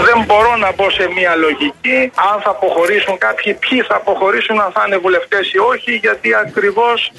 Δεν 0.07 0.23
μπορώ 0.25 0.55
να 0.55 0.71
μπω 0.71 0.89
σε 0.89 1.09
μια 1.17 1.35
λογική 1.35 2.11
αν 2.31 2.41
θα 2.43 2.49
αποχωρήσουν 2.49 3.17
κάποιοι, 3.17 3.53
ποιοι 3.53 3.81
θα 3.81 3.95
αποχωρήσουν, 3.95 4.61
αν 4.61 4.71
θα 4.71 4.83
είναι 4.87 4.97
βουλευτές 4.97 5.51
ή 5.53 5.57
όχι, 5.57 5.91
γιατί 5.95 6.35
ακριβώς 6.35 7.11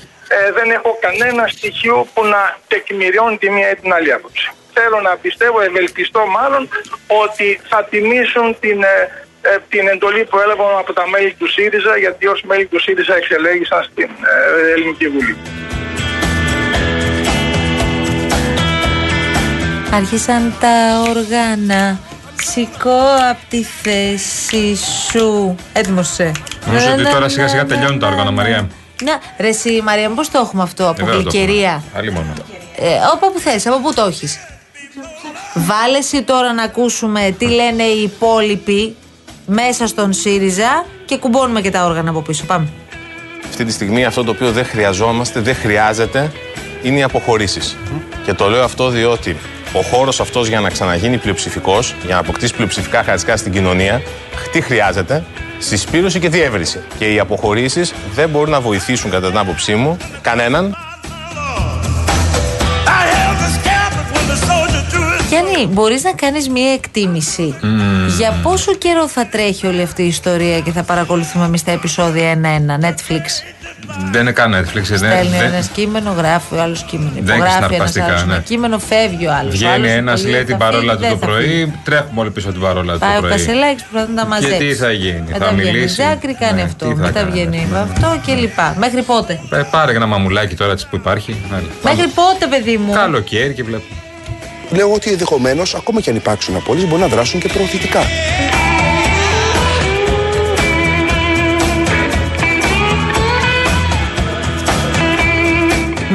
δεν 0.54 0.70
έχω 0.70 0.98
κανένα 1.00 1.46
στοιχείο 1.46 2.06
που 2.14 2.24
να 2.24 2.56
τεκμηριώνει 2.68 3.36
τη 3.38 3.50
μία 3.50 3.70
ή 3.70 3.74
την 3.74 3.92
άλλη 3.92 4.12
άποψη. 4.12 4.52
Θέλω 4.72 5.00
να 5.00 5.16
πιστεύω, 5.16 5.60
ευελπιστώ 5.60 6.26
μάλλον, 6.26 6.68
ότι 7.06 7.60
θα 7.68 7.84
τιμήσουν 7.90 8.56
την, 8.60 8.82
ε, 8.82 8.96
ε, 9.42 9.58
την 9.68 9.88
εντολή 9.88 10.24
που 10.24 10.38
έλαβαν 10.38 10.78
από 10.78 10.92
τα 10.92 11.08
μέλη 11.08 11.34
του 11.38 11.48
ΣΥΡΙΖΑ, 11.48 11.96
γιατί 11.96 12.26
ως 12.26 12.42
μέλη 12.42 12.66
του 12.66 12.80
ΣΥΡΙΖΑ 12.80 13.14
εξελέγησαν 13.16 13.82
στην 13.82 14.10
ε, 14.68 14.72
Ελληνική 14.72 15.08
Βουλή. 15.08 15.36
Άρχισαν 19.94 20.54
τα 20.60 21.04
όργανα. 21.08 22.12
Σηκώ 22.50 23.00
από 23.30 23.40
τη 23.49 23.62
θέση 23.62 24.76
σου. 25.11 25.54
Έτοιμο 25.72 26.02
σε. 26.02 26.32
Νομίζω 26.66 26.92
ότι 26.92 27.04
τώρα 27.11 27.28
σιγά 27.28 27.49
σιγά 27.49 27.66
τελειώνουν 27.66 27.99
τα 27.99 28.06
όργανα, 28.06 28.30
Μαρία. 28.30 28.68
Να, 29.04 29.18
ρε 29.38 29.49
εσύ, 29.49 29.80
Μαρία, 29.84 30.11
πώς 30.11 30.30
το 30.30 30.38
έχουμε 30.44 30.62
αυτό 30.62 30.88
από 30.88 31.02
Ε, 31.02 31.04
βέβαια 31.04 31.22
το 31.22 31.30
γλυκερία. 31.30 31.70
έχουμε. 31.87 31.99
Άλλη 31.99 32.11
μόνο. 32.12 32.32
Ε, 32.76 32.88
όπου 33.14 33.38
θες, 33.40 33.66
από 33.66 33.80
πού 33.80 33.94
το 33.94 34.02
έχεις; 34.04 34.38
Βάλε 35.54 35.99
εσύ 35.99 36.22
τώρα 36.22 36.52
να 36.52 36.62
ακούσουμε 36.62 37.34
τι 37.38 37.46
λένε 37.46 37.82
οι 37.82 38.02
υπόλοιποι 38.02 38.96
μέσα 39.46 39.87
στον 39.87 40.12
ΣΥΡΙΖΑ 40.12 40.84
και 41.04 41.16
κουμπώνουμε 41.16 41.61
και 41.61 41.70
τα 41.70 41.84
όργανα 41.84 42.11
από 42.11 42.20
πίσω. 42.22 42.44
Πάμε. 42.44 42.68
Αυτή 43.49 43.64
τη 43.64 43.72
στιγμή 43.72 44.04
αυτό 44.04 44.25
το 44.25 44.30
οποίο 44.30 44.50
δεν 44.52 44.64
χρειαζόμαστε, 44.64 45.40
δεν 45.40 45.54
χρειάζεται, 45.54 46.32
είναι 46.82 46.99
οι 46.99 47.02
αποχωρήσεις. 47.02 47.76
Και 48.25 48.32
το 48.34 48.49
λέω 48.49 48.64
αυτό 48.64 48.88
διότι 48.88 49.37
ο 49.72 49.82
χώρος 49.82 50.20
αυτός 50.20 50.48
για 50.48 50.60
να 50.60 50.70
ξαναγίνει 50.70 51.18
πλειοψηφικός, 51.18 51.94
για 52.04 52.14
να 52.14 52.20
αποκτήσει 52.20 52.54
πλειοψηφικά 52.54 52.96
χαρακτηριστικά 52.96 53.36
στην 53.36 53.52
κοινωνία, 53.52 54.02
τι 54.52 54.60
χρειάζεται, 54.60 55.24
συσπήρωση 55.58 56.18
και 56.18 56.28
διεύρυνση. 56.28 56.80
Και 56.98 57.12
οι 57.12 57.18
αποχωρήσεις 57.18 57.94
δεν 58.14 58.28
μπορούν 58.28 58.50
να 58.50 58.60
βοηθήσουν 58.60 59.10
κατά 59.10 59.28
την 59.28 59.38
άποψή 59.38 59.74
μου 59.74 59.96
κανέναν 60.20 60.76
Γιάννη, 65.28 65.66
μπορείς 65.66 66.04
να 66.04 66.12
κάνεις 66.12 66.48
μία 66.48 66.72
εκτίμηση 66.72 67.54
για 68.18 68.40
πόσο 68.42 68.74
καιρό 68.74 69.08
θα 69.08 69.26
τρέχει 69.26 69.66
όλη 69.66 69.82
αυτή 69.82 70.02
η 70.02 70.06
ιστορία 70.06 70.60
και 70.60 70.70
θα 70.70 70.82
παρακολουθούμε 70.82 71.44
εμείς 71.44 71.64
τα 71.64 71.70
επεισόδια 71.70 72.30
ένα-ένα, 72.30 72.78
Netflix; 72.82 73.24
Δεν 74.12 74.20
είναι 74.20 74.32
καν 74.32 74.52
Netflix. 74.54 74.82
δεν- 74.82 74.96
Στέλνει 74.98 75.36
δεν- 75.38 75.42
ένας 75.52 75.68
κείμενο, 75.68 76.10
γράφει 76.16 76.54
ο 76.54 76.62
άλλος 76.62 76.82
κείμενο. 76.84 77.10
Δεν 77.14 77.22
έχει 77.22 77.34
Υπογράφει 77.34 77.56
ένας 77.56 77.66
συναρπαστικά, 77.70 78.04
άλλος 78.06 78.24
ναι. 78.26 78.32
ένα 78.32 78.42
κείμενο, 78.42 78.78
φεύγει 78.78 79.26
ο 79.26 79.32
άλλος. 79.40 79.54
Βγαίνει 79.54 79.88
ένας, 79.90 80.24
λέει 80.26 80.44
την 80.44 80.56
παρόλα 80.56 80.96
του 80.96 81.06
το 81.08 81.16
πρωί, 81.16 81.72
τρέχουμε 81.84 82.20
όλοι 82.20 82.30
πίσω 82.30 82.48
από 82.48 82.58
την 82.58 82.66
παρόλα 82.66 82.92
του 82.92 82.98
Πάει 82.98 83.10
το 83.12 83.16
ο 83.18 83.20
πρωί. 83.20 83.30
Κασελάκης 83.32 83.82
που 83.82 83.98
να 83.98 84.22
τα 84.22 84.26
μαζέψει. 84.26 84.58
τι 84.58 84.74
θα 84.74 84.90
γίνει, 84.92 85.24
Μετά 85.32 85.46
θα 85.46 85.52
βγαίνει 85.52 85.70
μιλήσει; 85.70 85.94
Ζάκρη, 85.94 86.34
κάνει 86.34 86.54
Ναι, 86.54 86.62
αυτό. 86.62 86.86
τι 86.88 86.94
θα 86.94 87.00
Μετά 87.00 87.20
κάνει, 87.20 87.30
βγαίνει 87.30 87.68
ναι. 87.72 87.78
αυτό 87.78 88.18
και 88.26 88.34
λοιπά. 88.34 88.74
Μέχρι 88.78 89.02
πότε; 89.02 89.40
Ε, 89.52 89.62
Πάρε 89.70 89.90
και 89.90 89.96
ένα 89.96 90.06
μαμουλάκι 90.06 90.54
τώρα 90.54 90.74
της 90.74 90.86
που 90.86 90.96
υπάρχει. 90.96 91.36
Άλλα. 91.52 91.62
Μέχρι 91.82 92.06
πότε, 92.14 92.46
παιδί 92.50 92.76
μου; 92.76 92.92
Καλοκαίρι 92.92 93.54
και 93.54 93.62
βλέπω. 93.62 93.84
Λέω 94.70 94.92
ότι 94.92 95.10
ενδεχομένως, 95.10 95.74
ακόμα 95.74 96.00
και 96.00 96.10
αν 96.10 96.16
υπάρξουν 96.16 96.56
απόλυτε, 96.56 96.86
μπορεί 96.86 97.00
να 97.00 97.08
δράσουν 97.08 97.40
και 97.40 97.48
προωθητικά. 97.48 98.00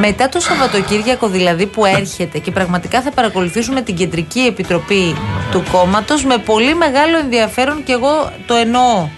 Μετά 0.09 0.29
το 0.29 0.39
Σαββατοκύριακο 0.39 1.27
δηλαδή 1.27 1.65
που 1.65 1.85
έρχεται 1.85 2.37
και 2.39 2.51
πραγματικά 2.51 3.01
θα 3.01 3.11
παρακολουθήσουμε 3.11 3.81
την 3.81 3.95
κεντρική 3.95 4.39
επιτροπή 4.39 5.15
του 5.51 5.63
κόμματος 5.71 6.23
με 6.25 6.37
πολύ 6.37 6.75
μεγάλο 6.75 7.17
ενδιαφέρον 7.17 7.83
και 7.83 7.91
εγώ 7.91 8.31
το 8.45 8.53
εννοώ 8.53 9.09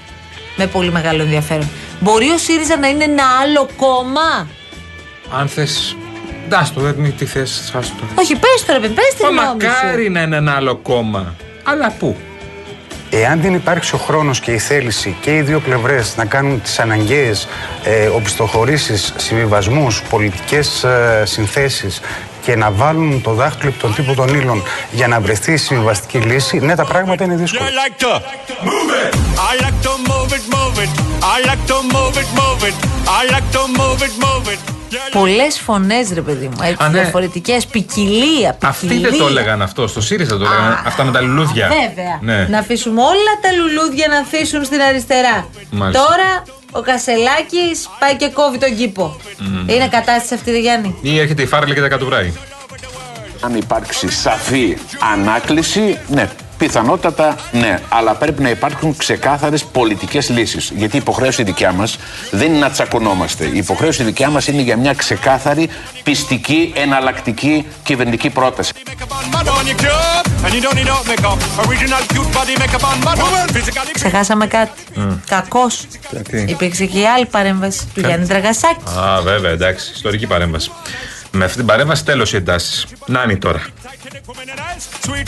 με 0.56 0.68
πολύ 0.68 0.92
μεγάλο 0.92 1.22
ενδιαφέρον. 1.22 1.70
Μπορεί 2.00 2.30
ο 2.30 2.38
ΣΥΡΙΖΑ 2.38 2.78
να 2.78 2.88
είναι 2.88 3.04
ένα 3.04 3.24
άλλο 3.42 3.70
κόμμα; 3.78 4.48
Αν 5.40 5.48
θες. 5.48 5.96
Ντάς 6.50 6.74
το, 6.74 6.82
δεν 6.82 7.14
τι 7.18 7.26
θες, 7.26 7.74
άστο. 7.78 8.04
Όχι, 8.16 8.36
πες 8.36 8.66
το 8.66 8.74
ρε 8.74 8.80
παιδί, 8.80 8.94
πες 8.94 9.14
τη 9.18 9.24
Μα 9.24 9.30
γνώμη 9.30 9.62
σου. 9.62 9.68
μακάρι 9.68 10.10
να 10.10 10.22
είναι 10.22 10.36
ένα 10.36 10.56
άλλο 10.56 10.76
κόμμα. 10.76 11.36
Αλλά 11.64 11.92
πού; 12.00 12.16
Εάν 13.10 13.42
δεν 13.42 13.54
υπάρξει 13.54 13.96
ο 13.96 13.98
χρόνος 13.98 14.40
και 14.40 14.52
η 14.52 14.58
θέληση 14.58 15.16
και 15.22 15.36
οι 15.36 15.42
δύο 15.42 15.60
πλευρές 15.60 16.16
να 16.18 16.26
κάνουν 16.26 16.62
τις 16.62 16.80
αναγκαίες 16.80 17.48
ε, 17.84 18.08
οπισθοχωρήσεις, 18.08 19.14
συμβιβασμούς, 19.18 20.02
πολιτικές 20.02 20.84
ε, 20.84 21.24
συνθέσεις 21.26 22.02
και 22.42 22.56
να 22.56 22.72
βάλουν 22.72 23.22
το 23.22 23.34
δάχτυλο 23.34 23.70
επί 23.70 23.80
των 23.80 23.96
τύπων 23.96 24.16
των 24.16 24.36
ύλων 24.36 24.64
για 24.92 25.08
να 25.08 25.20
βρεθεί 25.20 25.54
η 25.54 25.58
συμβιβαστική 25.58 26.18
λύση, 26.18 26.60
ναι, 26.60 26.76
τα 26.76 26.86
πράγματα 26.86 27.24
είναι 27.24 27.36
δύσκολα. 27.36 27.70
like 27.70 27.98
to 28.02 28.14
move 28.70 28.92
it. 29.04 29.16
I 29.50 29.54
like 29.66 29.80
to 29.86 29.94
move 30.10 30.32
it, 30.38 30.44
move 30.56 30.78
it. 30.84 30.92
I 31.36 31.38
like 31.50 31.64
to 31.72 31.78
move 31.94 32.16
it, 32.22 32.30
move 32.40 32.64
it. 32.70 32.76
I 33.20 33.22
like 33.34 33.50
to 33.56 33.64
move 33.80 34.02
it, 34.08 34.14
move 34.26 34.48
it. 34.54 34.79
Πολλές 35.12 35.60
φωνές, 35.60 36.10
ρε 36.14 36.22
παιδί 36.22 36.46
μου. 36.46 36.58
Έτσι, 36.64 36.84
Α, 36.84 36.90
ναι. 36.90 37.02
διαφορετικές, 37.02 37.66
ποικιλία, 37.66 38.58
Αυτοί 38.64 38.88
ποικιλία. 38.88 39.10
δεν 39.10 39.20
το 39.20 39.28
έλεγαν 39.28 39.62
αυτό. 39.62 39.88
Στο 39.88 40.02
ΣΥΡΙΖΑ 40.02 40.38
το 40.38 40.46
έλεγαν. 40.46 40.84
Αυτά 40.86 41.04
με 41.04 41.12
τα 41.12 41.22
λουλούδια. 41.22 41.68
Βέβαια. 41.68 42.20
Ναι. 42.22 42.48
Να 42.50 42.58
αφήσουμε 42.60 43.02
όλα 43.02 43.34
τα 43.42 43.50
λουλούδια 43.58 44.08
να 44.08 44.18
αφήσουν 44.18 44.64
στην 44.66 44.82
αριστερά. 44.82 45.48
Μάλιστα. 45.72 46.06
Τώρα 46.06 46.44
ο 46.72 46.82
Κασελάκης 46.82 47.90
πάει 48.00 48.16
και 48.16 48.30
κόβει 48.30 48.58
τον 48.58 48.76
κήπο. 48.76 49.16
Μμμ. 49.38 49.68
Είναι 49.70 49.88
κατάσταση 49.88 50.34
αυτή, 50.34 50.52
ρε 50.52 50.60
Γιάννη; 50.60 50.96
Ή 51.02 51.20
έρχεται 51.20 51.42
η 51.42 51.46
Φάρλη 51.46 51.74
και 51.74 51.82
τα 51.82 51.88
κατουβράει. 51.88 52.34
Αν 53.42 53.56
υπάρξει 53.56 54.12
σαφή 54.12 54.78
ανάκληση, 55.14 55.98
ναι, 56.08 56.30
πιθανότατα 56.60 57.36
ναι. 57.52 57.80
Αλλά 57.90 58.14
πρέπει 58.14 58.42
να 58.42 58.50
υπάρχουν 58.50 58.98
ξεκάθαρες 58.98 59.64
πολιτικές 59.64 60.30
λύσεις. 60.30 60.72
Γιατί 60.76 60.96
η 60.96 61.00
υποχρέωση 61.00 61.44
δικιά 61.44 61.72
μας 61.72 61.98
δεν 62.32 62.48
είναι 62.48 62.60
να 62.60 62.70
τσακωνόμαστε. 62.70 63.46
Η 63.46 63.58
υποχρέωση 63.58 64.04
δικιά 64.04 64.30
μας 64.30 64.48
είναι 64.48 64.62
για 64.62 64.78
μια 64.78 64.94
ξεκάθαρη, 64.94 65.70
πιστική, 66.04 66.74
εναλλακτική 66.76 67.66
κυβερνητική 67.84 68.30
πρόταση. 68.30 68.72
Mud 69.34 69.48
on 69.48 69.66
your 69.72 69.80
club, 69.86 70.24
and 70.46 70.54
you 70.56 70.62
don't 70.66 70.78
need 70.80 70.90
no 70.94 70.98
makeup. 71.12 71.40
Original 71.66 72.02
cute 72.14 72.32
body 72.38 72.56
makeup 72.62 72.84
on 72.90 72.98
mud. 73.06 73.18
Woman, 73.24 73.48
physically. 73.56 73.92
Ξεχάσαμε 73.94 74.48
κάτι. 74.48 74.82
Κακός. 75.28 75.88
Γιατί; 76.12 76.46
Υπήρξε 76.50 76.86
και 76.86 77.00
η 77.00 77.06
άλλη 77.06 77.26
παρέμβαση 77.26 77.88
του 77.94 78.00
Γιάννη 78.00 78.28
Τραγασάκη. 78.28 78.84
Α, 79.00 79.22
βέβαια, 79.22 79.52
εντάξει. 79.52 79.92
Ιστορική 79.96 80.28
παρέμβαση. 80.28 80.72
Με 81.32 81.46
αυτή 81.46 81.58
την 81.58 81.66
παρέμβαση 81.66 82.06
τέλος 82.06 82.34
οι 82.34 82.36
εντάσεις. 82.36 82.86
Να 83.06 83.24
είναι 83.24 83.36
τώρα. 83.36 83.62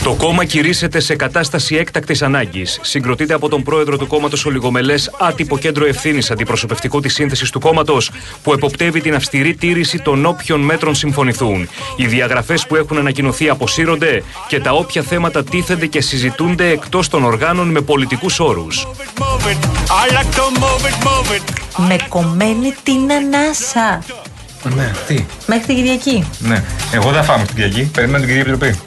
Το 0.02 0.14
κόμμα 0.14 0.44
κηρύσσεται 0.44 1.00
σε 1.00 1.16
κατάσταση 1.16 1.76
έκτακτης 1.76 2.22
ανάγκης. 2.22 2.78
Συγκροτείται 2.82 3.34
από 3.34 3.48
τον 3.48 3.62
πρόεδρο 3.62 3.96
του 3.98 4.06
κόμματος 4.06 4.44
Ολιγομελές 4.44 5.10
άτυπο 5.20 5.58
κέντρο 5.58 5.86
ευθύνης 5.86 6.30
αντιπροσωπευτικό 6.30 7.00
της 7.00 7.14
σύνθεσης 7.14 7.50
του 7.50 7.60
κόμματος, 7.60 8.10
που 8.42 8.52
εποπτεύει 8.52 9.00
την 9.00 9.14
αυστηρή 9.14 9.54
τήρηση 9.54 9.98
των 9.98 10.26
όποιων 10.26 10.60
μέτρων 10.60 10.94
συμφωνηθούν. 10.94 11.68
Οι 11.96 12.06
διαγραφές 12.06 12.66
που 12.66 12.76
έχουν 12.76 12.98
ανακοινωθεί 12.98 13.48
αποσύρονται 13.48 14.22
και 14.48 14.60
τα 14.60 14.72
όποια 14.72 15.02
θέματα 15.02 15.44
τίθενται 15.44 15.86
και 15.86 16.00
συζητούνται 16.00 16.68
εκτός 16.68 17.08
των 17.08 17.24
οργάνων 17.24 17.68
με 17.68 17.80
πολιτικούς 17.80 18.40
όρους. 18.40 18.86
Move 19.18 19.46
it. 19.46 19.60
I 19.90 20.06
like 20.16 20.32
to 20.38 20.46
move 20.62 20.84
it, 20.90 21.04
move 21.04 21.36
it. 21.36 21.86
Με 21.88 21.96
κομμένη 22.08 22.74
την 22.82 23.12
ανάσα. 23.12 24.02
Ναι, 24.74 24.90
τι; 25.06 25.24
Μέχρι 25.46 25.66
την 25.66 25.76
Κυριακή. 25.76 26.24
Ναι. 26.38 26.64
Εγώ 26.92 27.10
δεν 27.10 27.24
φάμε 27.24 27.44
την 27.44 27.54
Κυριακή. 27.54 27.84
Περιμένω 27.84 28.18
την 28.18 28.26
κυρία 28.26 28.40
Επιτροπή. 28.40 28.78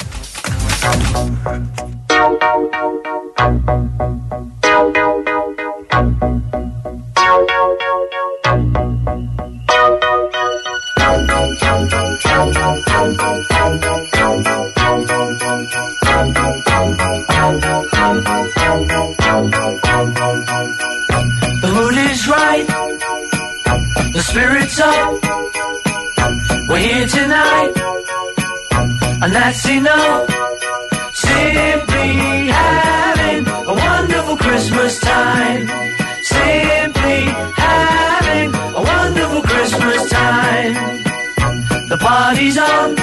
The 41.96 42.04
party's 42.04 42.58
on, 42.58 42.96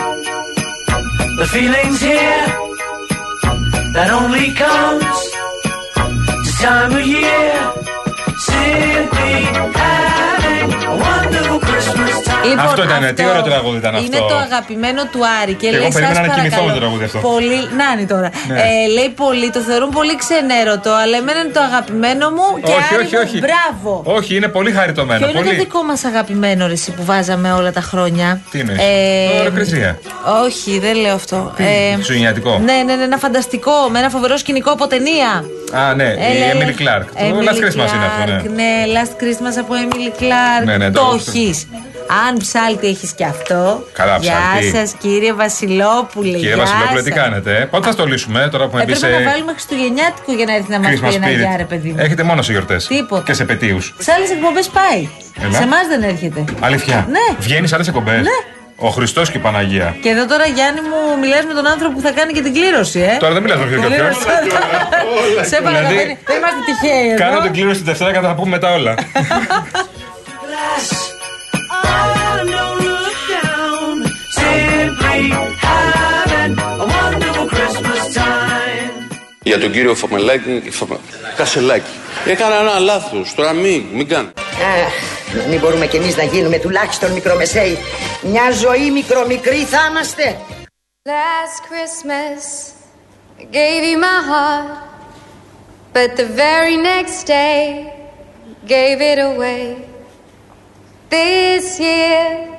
the 1.38 1.48
feeling's 1.50 2.00
here. 2.02 2.46
That 3.94 4.10
only 4.12 4.52
comes 4.52 5.18
this 6.44 6.60
time 6.60 6.92
of 6.92 7.06
year. 7.06 7.72
Simply 8.36 9.34
having 9.80 10.72
a 10.74 10.96
wonderful 11.08 11.60
Christmas 11.60 12.22
time. 12.26 12.31
Λοιπόν, 12.50 12.64
Αυτό 12.66 12.82
ήταν, 12.88 13.14
τι 13.14 13.22
ωραίο 13.30 13.42
τραγούδι 13.42 13.76
ήταν 13.82 13.94
Είναι 13.94 14.16
αυτό. 14.16 14.28
το 14.28 14.36
αγαπημένο 14.36 15.02
του 15.12 15.20
Άρη. 15.42 15.54
Και 15.60 15.66
Εγώ 15.66 15.76
λέει, 15.78 15.88
περίμενα 15.92 16.14
σας 16.14 16.26
να 16.26 16.34
κοιμηθώ 16.34 16.56
παρακαλώ. 16.56 16.66
με 16.66 16.72
το 16.72 16.78
τραγούδι 16.80 17.04
αυτό. 17.04 17.18
Πολύ, 17.18 17.60
να 17.80 17.86
είναι 17.92 18.06
τώρα. 18.14 18.28
Ναι. 18.48 18.58
Ε, 18.60 18.86
λέει 18.96 19.08
πολύ, 19.24 19.46
το 19.56 19.60
θεωρούν 19.68 19.90
πολύ 19.98 20.14
ξενέρωτο, 20.22 20.90
αλλά 21.02 21.16
εμένα 21.22 21.38
είναι 21.42 21.54
το 21.58 21.62
αγαπημένο 21.70 22.24
μου 22.36 22.46
και 22.66 22.72
όχι, 22.80 22.94
Άρη 22.94 23.02
όχι, 23.04 23.14
μου, 23.16 23.22
όχι. 23.26 23.38
μπράβο. 23.46 23.90
Όχι, 24.18 24.30
είναι 24.38 24.48
πολύ 24.56 24.70
χαριτωμένο. 24.78 25.18
Ποιο 25.20 25.28
είναι 25.30 25.38
πολύ. 25.42 25.50
το 25.56 25.62
δικό 25.64 25.80
μας 25.90 26.00
αγαπημένο 26.10 26.62
ρε, 26.66 26.72
εσύ, 26.72 26.90
που 26.96 27.04
βάζαμε 27.04 27.48
όλα 27.52 27.72
τα 27.72 27.80
χρόνια. 27.90 28.28
Τι 28.50 28.58
είναι, 28.58 28.72
Ε, 28.72 29.38
Ωραία, 29.38 29.50
Κρυσία. 29.50 29.98
όχι, 30.46 30.78
δεν 30.78 30.94
λέω 30.96 31.14
αυτό. 31.14 31.38
Τι, 31.56 31.64
Σουνιατικό; 32.04 32.52
Ναι, 32.64 32.72
ναι, 32.86 32.94
ναι, 32.94 33.04
ένα 33.04 33.16
φανταστικό, 33.16 33.72
με 33.90 33.98
ένα 33.98 34.08
φοβερό 34.08 34.36
σκηνικό 34.36 34.70
από 34.70 34.86
ταινία. 34.86 35.44
Α, 35.72 35.94
ναι, 35.94 36.04
Έλα, 36.04 36.28
η 36.28 36.42
έλα. 36.50 36.52
Emily 36.60 36.80
Clark. 36.80 37.04
Το 37.04 37.18
Emily 37.18 37.48
Last 37.48 37.58
Christmas 37.64 37.94
είναι 37.94 38.06
αυτό, 38.06 38.32
ναι. 38.32 38.40
Clark, 38.42 38.50
ναι, 38.54 38.72
Last 38.96 39.22
Christmas 39.22 39.56
από 39.60 39.74
Emily 39.84 40.20
Clark. 40.22 40.64
Ναι, 40.64 40.76
ναι, 40.76 40.90
το 40.90 41.00
το- 41.00 41.14
έχεις. 41.14 41.66
Αν 42.28 42.36
ψάλτη 42.38 42.86
έχεις 42.86 43.12
και 43.12 43.24
αυτό. 43.24 43.84
Καλά, 43.92 44.16
Γεια 44.20 44.32
ψάλτη. 44.50 44.76
σας, 44.76 44.94
κύριε 45.02 45.32
Βασιλόπουλε. 45.32 46.36
Κύριε 46.38 46.54
γεια 46.54 46.56
Βασιλόπουλε, 46.64 47.02
τι 47.02 47.12
σας. 47.12 47.18
κάνετε, 47.22 47.50
ε; 47.56 47.64
πότε 47.64 47.84
θα 47.86 47.92
στολίσουμε, 47.92 48.42
ε, 48.42 48.48
τώρα 48.48 48.64
που 48.68 48.76
έχουμε 48.76 48.84
μπει 48.84 48.92
Έπρεπε 48.92 49.14
σε 49.14 49.20
να 49.24 49.30
βάλουμε 49.30 49.52
Χριστουγεννιάτικο 49.52 50.32
για 50.38 50.44
να 50.48 50.54
έρθει 50.54 50.70
να 50.70 50.78
μας 50.80 50.90
πει 50.90 51.00
Christmas 51.02 51.14
ένα 51.14 51.30
γεια, 51.30 51.54
ρε 51.56 51.62
spirit. 51.62 51.68
παιδί 51.68 51.88
μου. 51.88 51.96
Έχετε 51.98 52.22
μόνο 52.22 52.42
σε 52.42 52.52
γιορτές. 52.52 52.86
Τίποτα. 52.86 53.22
Και 53.26 53.32
σε 53.32 53.44
πετίους. 53.44 53.94
Σε 53.98 54.10
άλλες 54.16 54.30
εκπομπές 54.30 54.66
πάει. 54.78 55.00
Έλα. 55.44 55.56
Σε 55.58 55.62
εμάς 55.62 55.84
δεν 55.92 56.02
έρχεται. 56.02 56.44
Αλήθεια. 56.60 57.06
Ναι. 57.16 57.26
Βγαίνει 57.38 57.66
σε 57.68 57.74
άλλες 57.74 57.88
εκπομπές. 57.88 58.20
Ναι. 58.30 58.38
Ο 58.76 58.88
Χριστός 58.88 59.30
και 59.30 59.36
η 59.38 59.40
Παναγία. 59.40 59.96
Και 60.02 60.08
εδώ 60.08 60.26
τώρα, 60.26 60.44
Γιάννη 60.46 60.80
μου, 60.80 61.00
μιλάς 61.20 61.44
με 61.50 61.54
τον 61.54 61.66
άνθρωπο 61.66 61.94
που 61.94 62.00
θα 62.06 62.10
κάνει 62.18 62.32
και 62.32 62.42
την 62.42 62.52
κλήρωση, 62.52 63.00
ε. 63.00 63.16
Τώρα 63.18 63.32
δεν 63.32 63.42
μιλάς 63.42 63.58
με 63.58 63.64
ποιον 63.66 63.80
και 63.80 63.86
Πολύ 63.86 63.94
ποιον. 63.94 64.06
ωραία. 64.06 65.44
Σε 65.50 65.56
παρακαλώ, 65.62 65.88
Δηλαδή, 65.88 66.06
δεν 66.06 66.16
δεν 66.26 66.36
είμαστε 66.40 66.60
τυχαίοι 66.68 67.06
εδώ. 67.12 67.18
Κάνω 67.24 67.38
την 67.40 67.52
κλήρωση 67.52 67.78
τη 67.78 67.84
Δευτέρα 67.90 68.10
και 68.12 68.18
θα 68.24 68.26
τα 68.26 68.34
πούμε 68.34 68.48
μετά 68.56 68.68
όλα. 68.78 68.94
Για 79.42 79.58
τον 79.58 79.72
κύριο 79.72 79.94
Φαμελάκη, 79.94 80.70
Φαμα... 80.70 80.98
Κασελάκη. 81.36 81.90
Έκανα 82.26 82.60
ένα 82.60 82.78
λάθος, 82.78 83.34
τώρα 83.34 83.52
μην, 83.52 83.84
μην 83.92 84.08
κάνετε. 84.08 84.40
Αχ, 84.40 85.48
μην 85.48 85.60
μπορούμε 85.60 85.86
κι 85.86 85.96
εμείς 85.96 86.16
να 86.16 86.22
γίνουμε 86.22 86.58
τουλάχιστον 86.58 87.12
μικρομεσαίοι. 87.12 87.78
Μια 88.22 88.50
ζωή 88.50 88.90
μικρομικρή 88.90 89.64
θα 89.64 89.78
είμαστε. 89.90 90.36
Last 91.04 91.58
Christmas, 91.68 92.42
I 93.40 93.44
gave 93.58 93.82
you 93.90 93.98
my 93.98 94.20
heart, 94.30 94.68
but 95.92 96.16
the 96.16 96.28
very 96.44 96.76
next 96.76 97.26
day, 97.26 97.92
gave 98.66 99.00
it 99.12 99.18
away. 99.18 99.64
This 101.10 101.80
year, 101.80 102.51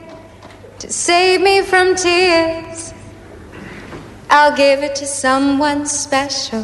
to 0.84 0.92
save 0.92 1.40
me 1.40 1.62
from 1.62 1.96
tears, 1.96 2.94
I'll 4.30 4.54
give 4.54 4.84
it 4.84 4.96
to 4.96 5.06
someone 5.06 5.86
special. 5.86 6.64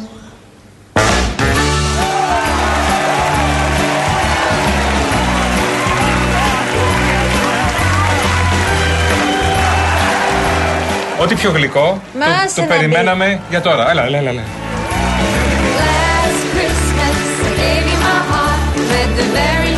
Ό,τι 11.18 11.34
πιο 11.34 11.50
γλυκό 11.50 12.00
Μα 12.18 12.24
το, 12.24 12.32
άσε 12.44 12.54
το 12.54 12.60
να 12.60 12.66
περιμέναμε 12.66 13.40
για 13.50 13.60
τώρα. 13.60 13.90
Έλα, 13.90 14.04
έλα, 14.04 14.18
έλα. 14.18 14.30
έλα. 14.30 14.42
Last 15.78 16.42
Christmas, 16.54 17.16
I 17.46 17.50
gave 17.60 17.84
you 17.92 17.98
my 18.08 18.20
heart, 18.30 18.62
but 18.90 19.08
the 19.18 19.26
very 19.38 19.69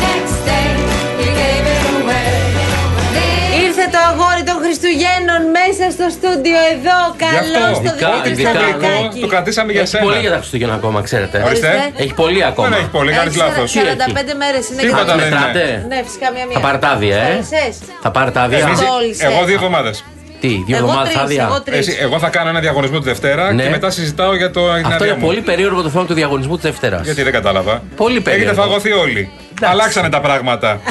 μέσα 5.57 5.85
στο 5.95 6.05
στούντιο 6.15 6.59
εδώ. 6.73 6.97
Καλό 7.23 7.67
στο 7.79 8.07
Ό,τι 8.17 8.29
πιο 8.41 8.49
γλυκό 8.59 9.19
το 9.21 9.27
κρατήσαμε 9.33 9.71
για 9.71 9.81
Έχει 9.81 9.89
σένα. 9.89 10.03
πολύ 10.03 10.19
για 10.19 10.29
τα 10.29 10.37
Χριστούγεννα 10.41 10.73
ακόμα, 10.79 11.01
ξέρετε. 11.01 11.37
Ορίστε. 11.47 11.69
Έχει 12.03 12.13
πολύ 12.13 12.41
ακόμα. 12.51 12.67
Δεν 12.69 12.77
έχει 12.77 12.89
πολύ, 12.97 13.11
κάνεις 13.11 13.35
λάθος. 13.35 13.71
45 13.71 14.33
μέρες 14.43 14.63
είναι 14.69 14.81
Τίποτα 14.81 15.03
και- 15.03 15.19
δεν 15.21 15.27
είναι. 15.27 15.85
Ναι, 15.87 15.99
φυσικά 16.07 16.27
μία 16.35 16.45
μία. 16.45 16.55
Θα 16.57 16.59
πάρετε 16.65 16.87
άδεια, 16.93 17.17
ε. 17.17 17.27
Πέρασες; 17.27 17.75
Θα 18.01 18.11
πάρετε 18.11 18.39
άδεια. 18.39 18.57
Εμείς- 18.59 18.81
Κόλλησε. 18.81 19.25
εγώ 19.25 19.43
δύο 19.45 19.55
εβδομάδες. 19.55 20.03
Τι, 20.39 20.47
δύο 20.47 20.75
Εγώ 20.77 20.85
εβδομάδες 20.85 21.11
τρεις, 21.13 21.23
άδεια. 21.23 21.43
εγώ 21.49 21.61
τρεις. 21.61 21.77
Εσύ, 21.87 21.97
εγώ 22.01 22.19
θα 22.19 22.29
κάνω 22.29 22.49
ένα 22.49 22.59
διαγωνισμό 22.59 22.97
τη 22.99 23.03
Δευτέρα 23.05 23.53
Ναι. 23.53 23.63
και 23.63 23.69
μετά 23.69 23.89
συζητάω 23.89 24.35
για 24.35 24.51
το 24.51 24.59
για 24.61 24.73
την 24.75 24.83
Αυτό 24.85 24.95
άδεια 24.95 25.07
είναι 25.07 25.15
μου. 25.15 25.25
πολύ 25.25 25.41
περίεργο 25.41 25.81
το 25.81 25.89
θέμα 25.89 26.05
του 26.05 26.13
διαγωνισμού 26.13 26.55
της 26.55 26.63
Δευτέρας. 26.63 27.01
Γιατί 27.05 27.23
δεν 27.23 27.31
κατάλαβα. 27.31 27.81
Πολύ 27.95 28.21
περίεργο. 28.21 28.49
Έχετε 28.51 28.67
φαγωθεί 28.67 28.91
όλοι. 28.91 29.31
Αλλάξανε 29.61 30.09
τα 30.09 30.21
πράγματα. 30.21 30.79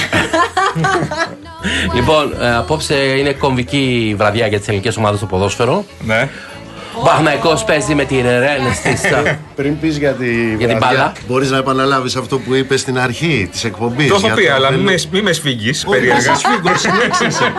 Λοιπόν, 1.95 2.35
ε, 2.41 2.55
απόψε 2.55 2.95
είναι 2.95 3.33
κομβική 3.33 4.15
βραδιά 4.19 4.47
για 4.47 4.59
τις 4.59 4.69
ελληνικές 4.69 4.97
ομάδες 4.97 5.19
στο 5.19 5.27
ποδόσφαιρο. 5.27 5.85
Ναι. 6.05 6.29
Ο 6.95 7.03
Παναθηναϊκός 7.05 7.65
παίζει 7.65 7.95
με 7.95 8.05
την 8.05 8.23
Ρεν 8.23 8.75
στις... 8.75 9.05
ε, 9.05 9.39
Πριν 9.57 9.81
πεις 9.81 9.97
για, 9.99 10.13
τη 10.13 10.55
Για 10.59 10.69
την 10.69 10.77
μπάλα. 10.77 11.13
μπορείς 11.29 11.51
να 11.51 11.57
επαναλάβεις 11.57 12.17
αυτό 12.17 12.39
που 12.39 12.55
είπες 12.55 12.81
στην 12.81 12.99
αρχή 12.99 13.49
της 13.53 13.65
εκπομπής. 13.65 14.09
Το 14.09 14.15
έχω 14.25 14.35
πει, 14.35 14.47
αλλά 14.49 14.71
μην 14.71 14.81
με, 14.81 14.95
μη 15.11 15.23
με 15.23 15.33
σφίγγεις 15.33 15.85
περίεργα. 15.91 16.17
Όχι, 16.33 16.39
σφίγγω, 16.39 16.77
συνέχισε. 16.77 17.53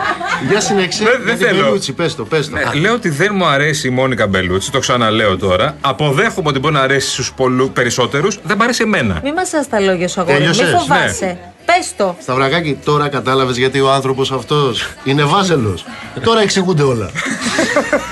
Για 0.48 0.60
συνέχισε. 0.60 1.04
Δεν- 1.04 1.12
δεν 1.24 1.36
για 1.36 1.46
την 1.46 1.56
θέλω. 1.56 1.62
Μπελούτσι, 1.66 1.92
πες 1.92 2.14
το, 2.14 2.24
πες 2.24 2.48
το. 2.48 2.56
Ναι, 2.56 2.80
λέω 2.80 2.92
ότι 2.94 3.08
δεν 3.08 3.30
μου 3.34 3.44
αρέσει 3.46 3.86
η 3.86 3.90
Μόνικα 3.90 4.26
Μπελούτσι, 4.26 4.70
το 4.70 4.78
ξαναλέω 4.78 5.36
τώρα. 5.36 5.76
Αποδέχομαι 5.80 6.48
ότι 6.48 6.58
μπορεί 6.58 6.74
να 6.74 6.80
αρέσει 6.80 7.10
στους 7.10 7.32
περισσότερους, 7.72 8.38
δεν 8.42 8.56
μ' 8.56 8.62
αρέσει 8.62 8.82
εμένα. 8.82 9.20
Μη 9.24 9.32
μας 9.32 9.50
τα 9.70 9.80
λόγια 9.80 10.08
σου, 10.08 10.20
αγόρι. 10.20 10.36
Μη 10.38 10.44
Τέλειωσες, 10.46 10.74
φοβάσαι. 10.80 11.24
ναι. 11.24 11.38
Πες 11.64 11.92
το. 11.96 12.16
Σταυρακάκι, 12.22 12.78
τώρα 12.84 13.08
κατάλαβες 13.08 13.56
γιατί 13.56 13.80
ο 13.80 13.90
άνθρωπος 13.92 14.32
αυτός 14.32 14.88
είναι 15.04 15.22
βάζελος. 15.24 15.84
τώρα 16.22 16.40
εξηγούνται 16.40 16.82
όλα. 16.82 17.10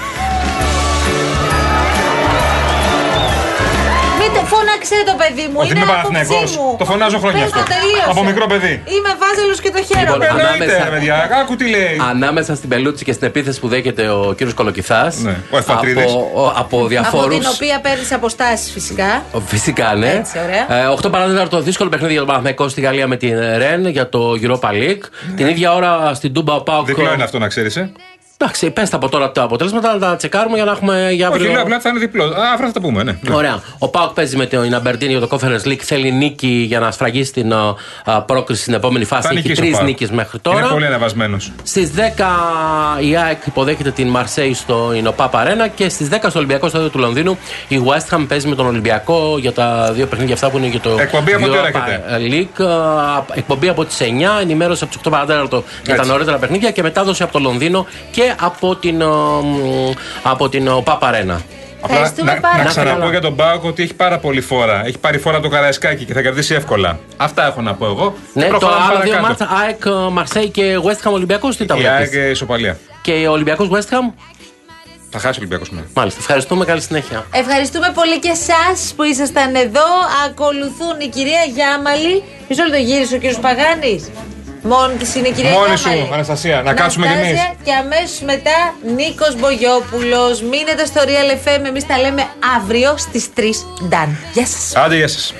το 4.96 5.00
φώναξε 5.00 5.10
το 5.10 5.14
παιδί 5.22 5.46
μου. 5.52 5.58
Ότι 5.62 5.68
είναι 5.70 5.78
είμαι 5.78 5.92
άποψή 5.92 6.12
Παναθηναϊκός. 6.12 6.50
μου. 6.56 6.68
Το 6.80 6.84
φωνάζω 6.90 7.18
χρόνια 7.24 7.42
Πες 7.44 7.52
το, 7.56 7.60
αυτό. 7.60 7.72
τελείωσε. 7.74 8.10
Από 8.12 8.22
μικρό 8.30 8.46
παιδί. 8.52 8.74
Είμαι 8.94 9.10
βάζελος 9.22 9.58
και 9.64 9.70
το 9.76 9.80
χαίρομαι. 9.88 10.24
Λοιπόν, 10.26 10.40
ανάμεσα- 10.46 10.88
παιδιά, 10.94 11.16
άκου 11.40 11.54
τι 11.60 11.66
λέει. 11.76 11.94
Ανάμεσα 12.12 12.52
στην 12.58 12.68
Πελούτσι 12.72 13.02
και 13.06 13.12
στην 13.16 13.26
επίθεση 13.30 13.56
που 13.62 13.68
δέχεται 13.74 14.04
ο 14.18 14.22
κύριος 14.36 14.54
Κολοκυθάς 14.60 15.12
Ναι, 15.28 15.34
ο 15.50 15.56
Εφατρίδης. 15.62 16.04
από, 16.04 16.30
ο- 16.34 16.46
από 16.46 16.60
Από 16.62 16.86
διαφόρους 16.92 17.38
την 17.38 17.48
οποία 17.54 17.76
παίρνεις 17.86 18.12
αποστάσεις 18.12 18.70
φυσικά. 18.76 19.10
Φυσικά, 19.46 19.88
ναι. 19.94 20.10
Έτσι, 20.20 20.34
ωραία. 20.46 20.64
Ε, 20.82 20.86
8 20.86 21.10
παράδειγμα 21.10 21.48
το 21.48 21.60
δύσκολο 21.60 21.88
παιχνίδι 21.88 22.10
για 22.12 22.20
τον 22.20 22.28
Παναθηναϊκό 22.30 22.68
στη 22.68 22.80
Γαλλία 22.80 23.06
με 23.06 23.16
την 23.16 23.34
Ρεν 23.62 23.86
για 23.86 24.08
το 24.08 24.20
Europa 24.42 24.68
League. 24.80 25.04
Την 25.36 25.46
ίδια 25.46 25.74
ώρα 25.74 26.14
στην 26.14 26.32
Τούμπα 26.32 26.54
ο 26.54 26.60
Πάουκ. 26.62 26.86
Διπλό 26.86 27.12
είναι 27.12 27.22
αυτό 27.22 27.38
να 27.38 27.48
ξέρεις. 27.48 27.76
Ε. 28.42 28.44
Εντάξει, 28.44 28.70
πες 28.70 28.90
τα 28.90 28.96
από 28.96 29.08
τώρα 29.08 29.32
τα 29.32 29.42
αποτελέσματα, 29.42 29.92
να 29.92 29.98
τα 29.98 30.16
τσεκάρουμε 30.16 30.56
για 30.56 30.64
να 30.64 30.70
έχουμε 30.70 31.08
για 31.12 31.28
Όχι, 31.28 31.36
αύριο. 31.36 31.52
λέω 31.52 31.62
απλά 31.62 31.80
θα 31.80 31.88
είναι 31.88 31.98
διπλό. 31.98 32.24
Α, 32.24 32.28
αύριο 32.52 32.66
θα 32.66 32.72
τα 32.72 32.80
πούμε, 32.80 33.02
ναι. 33.02 33.16
Ναι. 33.20 33.34
Ωραία. 33.34 33.60
Ο 33.78 33.88
Πάουκ 33.88 34.12
παίζει 34.12 34.36
με 34.36 34.46
την 34.46 34.74
Αμπερντίν 34.74 35.10
για 35.10 35.20
το 35.20 35.28
Conference 35.30 35.68
League. 35.68 35.80
Θέλει 35.82 36.12
νίκη 36.12 36.64
για 36.68 36.80
να 36.80 36.90
σφραγίσει 36.90 37.32
την 37.32 37.52
α, 37.52 37.74
α, 38.04 38.22
πρόκριση 38.22 38.62
στην 38.62 38.74
επόμενη 38.74 39.04
φάση. 39.04 39.22
Θα 39.22 39.28
Έχει 39.28 39.36
νικήσει 39.36 39.60
ο 39.60 39.62
τρεις 39.64 39.72
Πάοκ. 39.76 39.86
νίκες 39.86 40.10
μέχρι 40.10 40.40
Είναι 40.46 40.54
τώρα. 40.56 40.72
πολύ 40.72 40.86
ανεβασμένος. 40.86 41.52
Στις 41.62 41.90
10 41.96 42.00
η 43.00 43.16
ΑΕΚ 43.16 43.46
υποδέχεται 43.46 43.90
την 43.90 44.08
Μαρσέη 44.08 44.54
στο 44.54 44.92
Ινοπάπ 44.96 45.36
Αρένα 45.36 45.68
και 45.68 45.88
στις 45.88 46.08
10 46.08 46.16
στο 46.28 46.38
Ολυμπιακό 46.38 46.68
Στάδιο 46.68 46.88
του 46.88 46.98
Λονδίνου 46.98 47.38
η 47.68 47.80
West 47.86 48.16
Ham 48.16 48.24
παίζει 48.28 48.48
με 48.48 48.54
τον 48.54 48.66
Ολυμπιακό 48.66 49.36
για 49.38 49.52
τα 49.52 49.90
δύο 49.94 50.06
παιχνίδια 50.06 50.34
αυτά 50.34 50.50
που 50.50 50.56
είναι 50.58 50.66
για 50.66 50.80
το 50.80 50.96
Εκπομπή 51.00 51.32
από 51.32 51.44
τι 51.44 51.50
ώρα 51.58 51.68
Europa 51.70 51.88
έχετε; 51.88 52.48
League. 52.58 52.64
Α, 52.64 53.24
Εκπομπή 53.34 53.68
από 53.68 53.84
τις 53.84 53.98
9, 54.00 54.04
ενημέρωση 54.40 54.84
από 54.84 54.92
τις 54.92 55.02
8 55.06 55.10
παρατέταρτο 55.10 55.64
για 55.84 55.94
τα 55.94 56.00
Έτσι. 56.00 56.10
νωρίτερα 56.10 56.36
παιχνίδια 56.38 56.70
και 56.70 56.82
μετάδοση 56.82 57.22
από 57.22 57.32
το 57.32 57.38
Λονδίνο 57.38 57.86
και 58.10 58.31
από 58.40 58.76
την, 58.76 59.02
α, 59.02 59.06
μ, 59.42 59.90
από 60.22 60.48
την 60.48 60.68
ΟΠΑΠ 60.68 61.04
Αρένα. 61.04 61.40
Απλά 61.84 61.96
Ευχαριστούμε 61.96 62.34
να, 62.34 62.40
πάρα 62.40 62.56
να 62.56 62.62
πολύ. 62.62 62.74
ξαναπώ 62.74 63.10
για 63.10 63.20
τον 63.20 63.36
Πάοκ 63.36 63.64
ότι 63.64 63.82
έχει 63.82 63.94
πάρα 63.94 64.18
πολύ 64.18 64.40
φόρα. 64.40 64.86
Έχει 64.86 64.98
πάρει 64.98 65.18
φόρα 65.18 65.40
το 65.40 65.48
Καραϊσκάκι 65.48 66.04
και 66.04 66.12
θα 66.12 66.22
κερδίσει 66.22 66.54
εύκολα. 66.54 66.98
Αυτά 67.16 67.46
έχω 67.46 67.60
να 67.60 67.74
πω 67.74 67.86
εγώ. 67.86 68.14
Ναι, 68.32 68.44
Και 68.44 68.50
το 68.50 68.58
προχωράμε 68.58 68.86
άλλα 68.92 69.00
δύο 69.00 69.12
παρακάτω. 69.12 69.44
μάτσα 69.44 69.58
ΑΕΚ, 69.64 70.10
Μαρσέη 70.12 70.48
και 70.48 70.78
West 70.84 71.08
Ham 71.08 71.12
Ολυμπιακός 71.12 71.56
τι 71.56 71.64
τα 71.66 71.76
Η 71.78 71.86
ΑΕΚ 71.86 71.96
βλέπεις 72.08 72.26
ε, 72.26 72.30
ισοπαλία. 72.30 72.78
Και 73.02 73.12
ο 73.28 73.32
Ολυμπιακός 73.32 73.68
West 73.72 73.92
Ham 73.94 74.12
Θα 75.10 75.18
χάσει 75.18 75.34
ο 75.34 75.38
Ολυμπιακός 75.38 75.66
σήμερα. 75.68 75.86
Μάλιστα. 75.94 76.20
Ευχαριστούμε. 76.20 76.64
Καλή 76.64 76.80
συνέχεια. 76.80 77.26
Ευχαριστούμε 77.32 77.90
πολύ 77.94 78.18
και 78.18 78.28
εσάς 78.28 78.92
που 78.96 79.02
ήσασταν 79.02 79.54
εδώ. 79.54 79.86
Ακολουθούν 80.26 81.00
η 81.00 81.08
κυρία 81.08 81.42
Γιάμαλη. 81.54 82.22
Μισό 82.48 82.62
λεπτό 82.62 82.78
γύρισε 82.78 83.14
ο 83.14 83.18
κύριος 83.18 83.38
Παγάνης. 83.40 84.10
Μόνη 84.62 84.94
της 84.94 85.14
είναι 85.14 85.28
η 85.28 85.32
κυρία 85.32 85.50
Μόνη 85.50 85.76
σου, 85.76 85.88
Γιάμαλη. 85.88 86.12
Αναστασία, 86.12 86.62
να 86.62 86.72
κάτσουμε 86.72 87.06
κι 87.06 87.12
εμείς. 87.12 87.26
Αναστάσια 87.26 87.54
Και 87.64 87.72
αμέσως 87.72 88.20
μετά 88.20 88.74
Νίκος 88.96 89.36
Μπογιόπουλος. 89.38 90.42
Μείνετε 90.42 90.84
στο 90.84 91.00
Real 91.04 91.48
FM. 91.48 91.64
Εμείς 91.66 91.86
τα 91.86 91.98
λέμε 91.98 92.26
αύριο 92.56 92.94
στις 92.96 93.28
3. 93.34 93.66
Ντάν. 93.88 94.16
Γεια 94.32 94.46
σας. 94.46 94.76
Άντε, 94.76 94.96
γεια 94.96 95.08
σας. 95.08 95.34